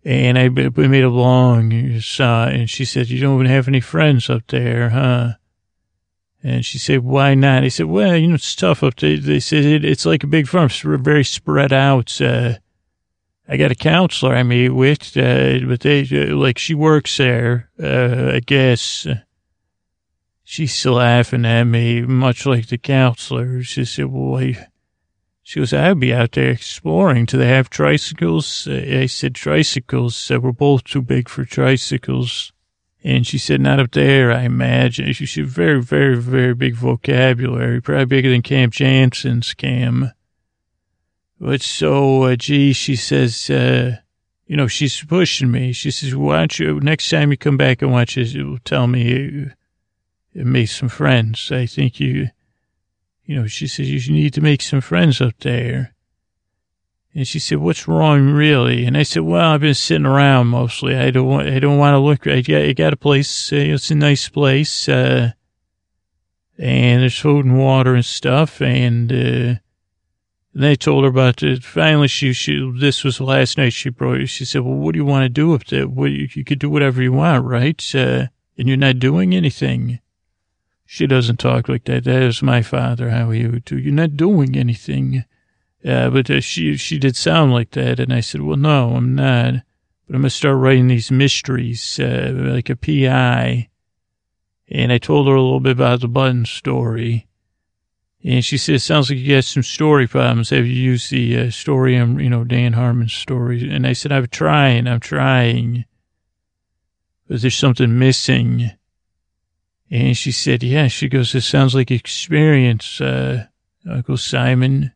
[0.04, 3.80] And I we made a long saw, and she said, "You don't even have any
[3.80, 5.34] friends up there, huh?"
[6.42, 9.40] And she said, "Why not?" I said, "Well, you know, it's tough up there." They
[9.40, 12.20] said it, it's like a big farm, it's very spread out.
[12.20, 12.54] Uh,
[13.46, 17.68] I got a counselor I meet with, uh, but they uh, like she works there.
[17.82, 19.06] Uh, I guess
[20.44, 23.62] she's laughing at me, much like the counselor.
[23.62, 24.66] She said, "Well." I,
[25.42, 27.24] she goes, I'd be out there exploring.
[27.24, 28.68] Do they have tricycles?
[28.68, 30.30] I said, tricycles.
[30.30, 32.52] Uh, we're both too big for tricycles.
[33.02, 35.12] And she said, not up there, I imagine.
[35.14, 40.12] She said, very, very, very big vocabulary, probably bigger than Cam Jansen's Cam.
[41.40, 43.96] But so, uh, gee, she says, uh,
[44.46, 45.72] you know, she's pushing me.
[45.72, 48.86] She says, why don't you, next time you come back and watch this, you'll tell
[48.86, 49.48] me, uh,
[50.34, 51.50] make some friends.
[51.50, 52.28] I think you,
[53.24, 55.94] you know, she says, you need to make some friends up there.
[57.14, 58.84] And she said, what's wrong really?
[58.84, 60.96] And I said, well, I've been sitting around mostly.
[60.96, 63.56] I don't want, I don't want to look, I got, I got a place, uh,
[63.56, 65.32] it's a nice place, uh,
[66.56, 68.60] and there's food and water and stuff.
[68.60, 69.60] And, uh,
[70.52, 71.62] they told her about it.
[71.62, 73.72] Finally, she, she, this was last night.
[73.72, 75.86] She brought, she said, well, what do you want to do there?
[75.86, 77.94] What, you, you could do whatever you want, right?
[77.94, 78.26] Uh,
[78.58, 80.00] and you're not doing anything.
[80.84, 82.04] She doesn't talk like that.
[82.04, 83.78] That is my father, how he would do.
[83.78, 85.24] You're not doing anything.
[85.84, 88.00] Uh, but uh, she, she did sound like that.
[88.00, 89.54] And I said, well, no, I'm not.
[90.06, 93.68] But I'm to start writing these mysteries, uh, like a PI.
[94.68, 97.26] And I told her a little bit about the button story.
[98.22, 100.50] And she said, sounds like you got some story problems.
[100.50, 103.70] Have you used the uh, story, um, you know, Dan Harmon's story?
[103.70, 105.86] And I said, I'm trying, I'm trying.
[107.26, 108.72] But there's something missing.
[109.90, 113.46] And she said, yeah, she goes, it sounds like experience, uh,
[113.88, 114.92] Uncle Simon.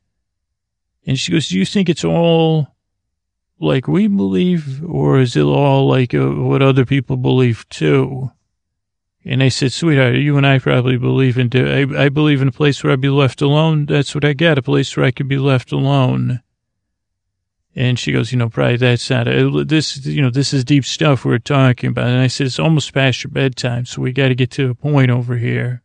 [1.07, 2.69] And she goes, do you think it's all
[3.59, 8.31] like we believe or is it all like uh, what other people believe too?
[9.25, 12.53] And I said, sweetheart, you and I probably believe in, I, I believe in a
[12.53, 13.87] place where I'd be left alone.
[13.87, 16.43] That's what I got, a place where I could be left alone.
[17.75, 20.85] And she goes, you know, probably that's not a, this, you know, this is deep
[20.85, 22.09] stuff we're talking about.
[22.09, 24.75] And I said, it's almost past your bedtime, so we got to get to a
[24.75, 25.83] point over here.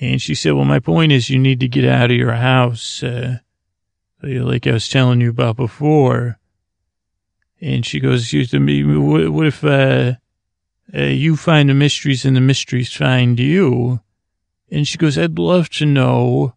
[0.00, 3.02] And she said, well, my point is you need to get out of your house,
[3.02, 3.38] uh,
[4.22, 6.38] like I was telling you about before.
[7.60, 10.14] And she goes, you to me, what, what if, uh,
[10.94, 14.00] uh, you find the mysteries and the mysteries find you?
[14.70, 16.54] And she goes, I'd love to know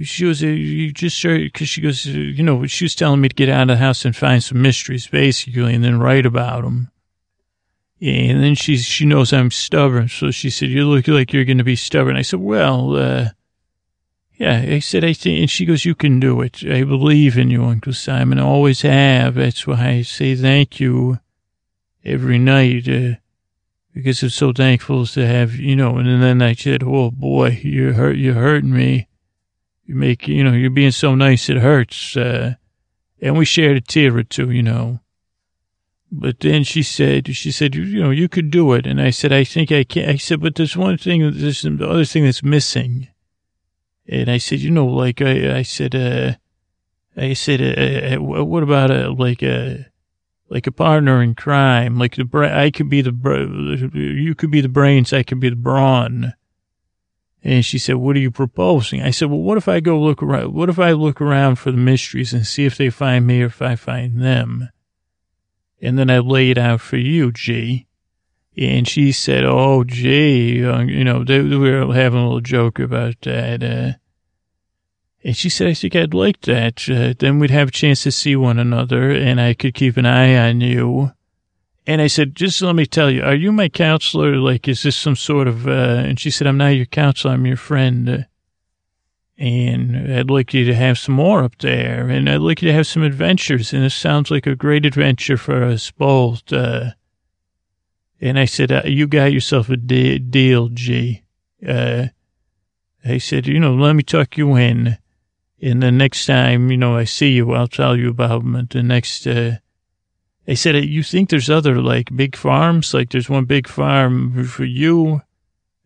[0.00, 3.34] she goes, you just started, because she goes, you know, she was telling me to
[3.34, 6.90] get out of the house and find some mysteries, basically, and then write about them.
[8.00, 10.08] And then she, she knows I'm stubborn.
[10.08, 12.16] So she said, you look like you're going to be stubborn.
[12.16, 13.28] I said, well, uh,
[14.42, 16.64] Yeah, I said, I think, and she goes, you can do it.
[16.68, 18.40] I believe in you, Uncle Simon.
[18.40, 19.36] I always have.
[19.36, 21.20] That's why I say thank you
[22.04, 23.20] every night, uh,
[23.94, 27.92] because I'm so thankful to have, you know, and then I said, oh boy, you
[27.92, 29.06] hurt, you're hurting me.
[29.84, 32.16] You make, you know, you're being so nice, it hurts.
[32.16, 32.54] Uh,
[33.20, 34.98] and we shared a tear or two, you know.
[36.10, 38.88] But then she said, she said, you, know, you could do it.
[38.88, 40.08] And I said, I think I can.
[40.08, 43.06] I said, but there's one thing, there's the other thing that's missing.
[44.08, 46.34] And I said, you know, like I, I said, uh,
[47.16, 49.86] I said, uh, uh what about a, like a,
[50.48, 51.98] like a partner in crime?
[51.98, 53.46] Like the, bra- I could be the, bra-
[53.92, 56.34] you could be the brains, I could be the brawn.
[57.44, 59.02] And she said, what are you proposing?
[59.02, 60.54] I said, well, what if I go look around?
[60.54, 63.46] What if I look around for the mysteries and see if they find me or
[63.46, 64.68] if I find them?
[65.80, 67.88] And then I lay it out for you, G.
[68.56, 72.78] And she said, oh, G, uh, you know, they, we were having a little joke
[72.78, 73.62] about that.
[73.62, 73.92] Uh,
[75.24, 76.88] and she said, I think I'd like that.
[76.88, 80.06] Uh, then we'd have a chance to see one another and I could keep an
[80.06, 81.12] eye on you.
[81.86, 84.36] And I said, just let me tell you, are you my counselor?
[84.36, 87.34] Like, is this some sort of, uh, and she said, I'm not your counselor.
[87.34, 88.26] I'm your friend.
[89.38, 92.08] And I'd like you to have some more up there.
[92.08, 93.72] And I'd like you to have some adventures.
[93.72, 96.52] And this sounds like a great adventure for us both.
[96.52, 96.90] Uh,
[98.22, 101.24] and I said, uh, you got yourself a de- deal, G.
[101.66, 102.06] Uh,
[103.04, 104.96] I said, you know, let me tuck you in.
[105.60, 109.26] And the next time, you know, I see you, I'll tell you about the next,
[109.26, 109.56] uh,
[110.44, 112.94] they said, you think there's other like big farms?
[112.94, 115.22] Like there's one big farm for you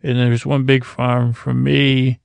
[0.03, 2.21] and there's one big farm for me.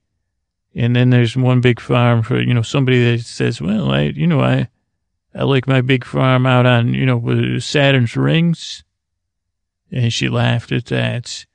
[0.74, 4.26] And then there's one big farm for, you know, somebody that says, well, I, you
[4.26, 4.68] know, I,
[5.34, 8.84] I like my big farm out on, you know, Saturn's rings.
[9.92, 11.46] And she laughed at that.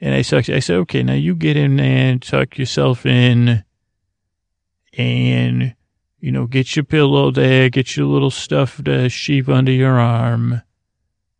[0.00, 3.64] And I, said, I said, okay, now you get in there and tuck yourself in
[4.96, 5.74] and
[6.24, 10.62] you know, get your pillow there, get your little stuffed uh, sheep under your arm,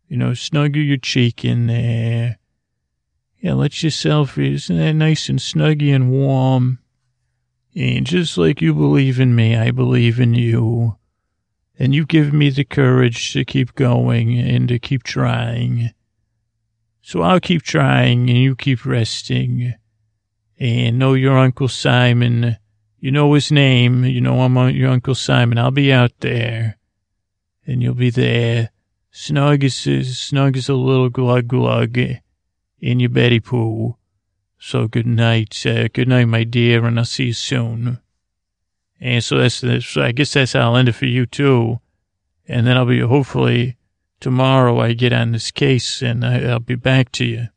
[0.07, 2.37] you know, snuggle your cheek in there.
[3.39, 6.77] Yeah, let yourself, isn't that nice and snuggy and warm?
[7.73, 10.97] And just like you believe in me, I believe in you.
[11.79, 15.94] And you give me the courage to keep going and to keep trying.
[17.05, 19.75] So I'll keep trying and you keep resting.
[20.59, 22.57] And know your Uncle Simon
[23.05, 24.03] you know his name.
[24.03, 25.59] You know I'm your Uncle Simon.
[25.59, 26.79] I'll be out there.
[27.67, 28.71] And you'll be there.
[29.11, 31.99] Snug as, snug as a little glug glug
[32.79, 33.95] in your Betty Pooh.
[34.57, 35.63] So good night.
[35.67, 37.99] Uh, good night, my dear, and I'll see you soon.
[38.99, 41.81] And so that's, so I guess that's how I'll end it for you too.
[42.47, 43.77] And then I'll be, hopefully,
[44.19, 47.47] tomorrow I get on this case and I, I'll be back to you.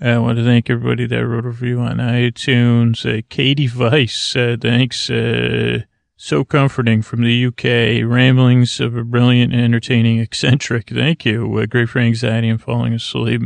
[0.00, 3.06] I want to thank everybody that wrote a review on iTunes.
[3.06, 5.08] Uh, Katie Weiss, uh, thanks.
[5.08, 5.82] Uh,
[6.16, 8.04] so comforting from the UK.
[8.08, 10.90] Ramblings of a brilliant, entertaining eccentric.
[10.90, 11.56] Thank you.
[11.56, 13.42] Uh, great for anxiety and falling asleep.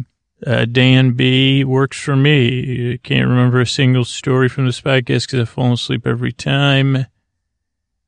[0.47, 2.97] Uh, Dan B works for me.
[2.99, 7.07] Can't remember a single story from this podcast because I've fallen asleep every time.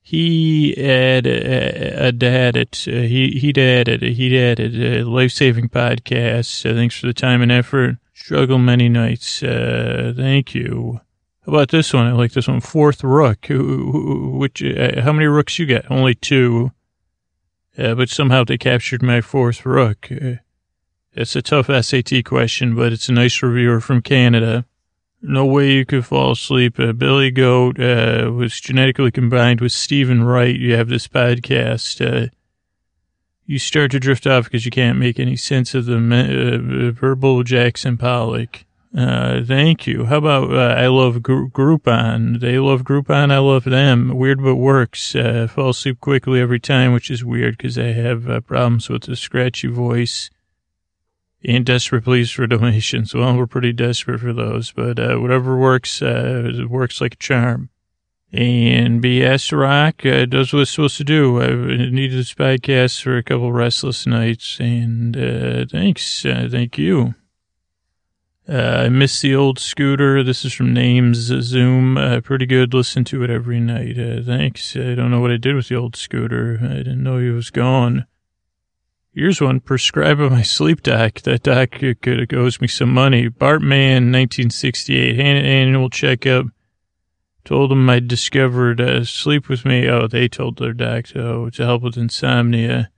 [0.09, 6.63] He had a, dad at uh, he he'd added he'd added a life saving podcast.
[6.63, 7.99] thanks for the time and effort.
[8.15, 9.43] Struggle many nights.
[9.43, 11.03] Uh, thank you.
[11.45, 12.07] How about this one?
[12.07, 12.63] I like this one.
[12.63, 13.49] Fourth rook.
[13.51, 15.91] Which, uh, how many rooks you get?
[15.91, 16.73] Only two.
[17.77, 20.09] Uh, but somehow they captured my fourth rook.
[20.11, 20.37] Uh,
[21.13, 24.65] it's a tough SAT question, but it's a nice reviewer from Canada.
[25.21, 26.79] No way you could fall asleep.
[26.79, 30.55] Uh, Billy Goat uh, was genetically combined with Steven Wright.
[30.55, 32.01] You have this podcast.
[32.01, 32.29] Uh,
[33.45, 37.43] you start to drift off because you can't make any sense of the uh, verbal
[37.43, 38.65] Jackson Pollock.
[38.97, 40.05] Uh, thank you.
[40.05, 42.41] How about, uh, I love Gr- Groupon.
[42.41, 43.33] They love Groupon.
[43.33, 44.17] I love them.
[44.17, 45.13] Weird but works.
[45.13, 49.69] Fall asleep quickly every time, which is weird because I have problems with the scratchy
[49.69, 50.31] voice
[51.45, 53.15] and desperate pleas for donations.
[53.15, 57.71] Well, we're pretty desperate for those, but, uh, whatever works, uh, works like a charm.
[58.31, 61.41] And BS Rock uh, does what it's supposed to do.
[61.41, 61.49] I
[61.91, 66.27] needed this podcast for a couple restless nights, and uh, thanks.
[66.27, 67.15] Uh, thank you.
[68.47, 70.23] Uh, I miss the old scooter.
[70.23, 71.97] This is from Names Zoom.
[71.97, 72.75] Uh, pretty good.
[72.75, 73.99] Listen to it every night.
[73.99, 74.77] Uh, thanks.
[74.77, 76.59] I don't know what I did with the old scooter.
[76.63, 78.07] I didn't know he was gone.
[79.19, 81.23] Here's one prescribed by my sleep doc.
[81.23, 83.29] That doc could owes me some money.
[83.29, 86.47] Bartman, 1968, annual checkup
[87.45, 89.89] Told him I discovered uh, sleep with me.
[89.89, 92.91] Oh, they told their doctor oh, to help with insomnia.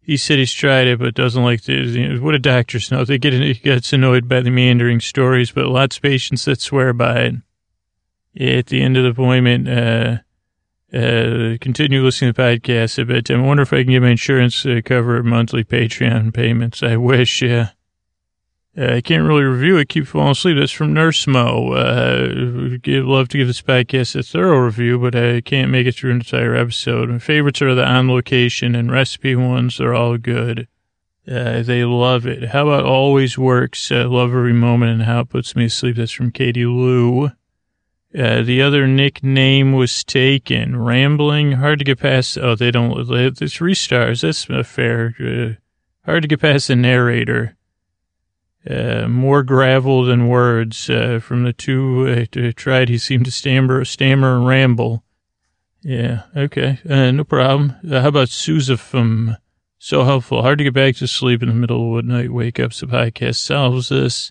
[0.00, 3.04] he said he's tried it, but doesn't like the, you know, what do doctors know?
[3.04, 6.94] They get, he gets annoyed by the meandering stories, but lots of patients that swear
[6.94, 7.34] by it.
[8.32, 10.18] Yeah, at the end of the appointment, uh,
[10.94, 13.30] uh, continue listening to the podcast a bit.
[13.30, 16.82] I wonder if I can get my insurance to cover monthly Patreon payments.
[16.82, 17.70] I wish, yeah.
[18.76, 19.88] Uh, I can't really review it.
[19.88, 20.56] Keep falling asleep.
[20.58, 21.72] That's from Nurse Mo.
[21.72, 25.94] Uh, give, love to give this podcast a thorough review, but I can't make it
[25.94, 27.10] through an entire episode.
[27.10, 29.78] My favorites are the on location and recipe ones.
[29.78, 30.68] They're all good.
[31.26, 32.48] Uh, they love it.
[32.48, 33.92] How about always works?
[33.92, 35.96] Uh, love every moment and how it puts me to sleep.
[35.96, 37.30] That's from Katie Lou.
[38.16, 40.76] Uh, the other nickname was taken.
[40.76, 42.36] Rambling, hard to get past.
[42.36, 43.10] Oh, they don't.
[43.10, 44.20] It's three stars.
[44.20, 45.14] That's fair.
[45.18, 45.60] Uh,
[46.04, 47.56] hard to get past the narrator.
[48.68, 50.88] Uh, more gravel than words.
[50.88, 55.02] Uh, from the two uh, tried, he seemed to stammer, stammer and ramble.
[55.82, 57.74] Yeah, okay, uh, no problem.
[57.90, 59.36] Uh, how about Susafum?
[59.78, 60.42] So helpful.
[60.42, 62.32] Hard to get back to sleep in the middle of the night.
[62.32, 64.30] Wake up, so podcast solves this.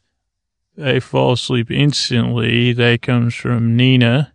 [0.82, 2.74] I fall asleep instantly.
[2.74, 4.34] That comes from Nina.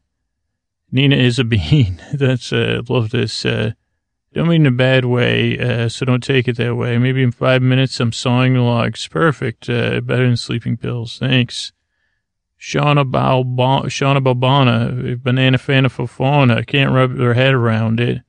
[0.90, 2.00] Nina is a bean.
[2.12, 3.44] That's, uh, love this.
[3.44, 3.72] Uh,
[4.32, 6.98] don't mean in a bad way, uh, so don't take it that way.
[6.98, 9.08] Maybe in five minutes I'm sawing the logs.
[9.08, 9.68] Perfect.
[9.70, 11.18] Uh, better than sleeping pills.
[11.18, 11.72] Thanks.
[12.60, 16.64] Shauna, Balbana, Shauna Balbana, banana fana fauna.
[16.64, 18.22] Can't rub their head around it.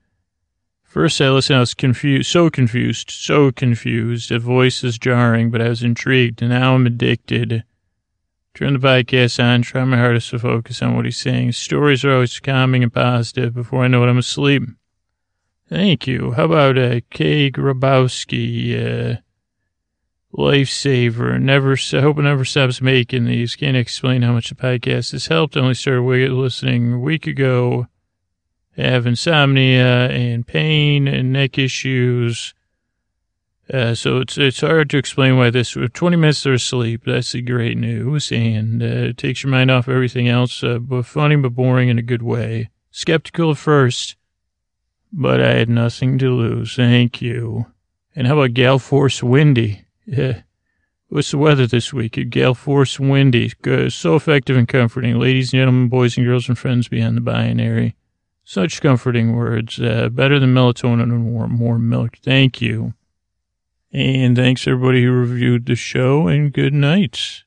[0.84, 4.30] First I listened, I was confused, so confused, so confused.
[4.30, 7.64] The voice is jarring, but I was intrigued, and now I'm addicted.
[8.58, 11.52] Turn the podcast on, try my hardest to focus on what he's saying.
[11.52, 13.54] Stories are always calming and positive.
[13.54, 14.64] Before I know it, I'm asleep.
[15.70, 16.32] Thank you.
[16.32, 19.18] How about uh, Grabowski, uh,
[20.36, 21.40] lifesaver?
[21.40, 23.56] Never, I hope it never stops making these.
[23.56, 25.56] Can't explain how much the podcast has helped.
[25.56, 27.86] I only started listening a week ago.
[28.76, 32.56] I have insomnia and pain and neck issues.
[33.72, 37.04] Uh, so it's it's hard to explain why this 20 minutes of sleep.
[37.06, 40.64] That's the great news, and uh, it takes your mind off everything else.
[40.64, 42.70] Uh, but funny, but boring in a good way.
[42.92, 44.16] Skeptical at first,
[45.12, 46.76] but I had nothing to lose.
[46.76, 47.66] Thank you.
[48.16, 49.86] And how about Gale Force Windy?
[50.06, 50.42] Yeah.
[51.10, 52.30] What's the weather this week?
[52.30, 53.54] Gale Force Windy.
[53.62, 53.94] Good.
[53.94, 55.20] So effective and comforting.
[55.20, 57.96] Ladies and gentlemen, boys and girls and friends beyond the binary.
[58.44, 59.80] Such comforting words.
[59.80, 62.18] Uh, better than melatonin and more, more milk.
[62.24, 62.94] Thank you.
[63.92, 67.44] And thanks everybody who reviewed the show and good night.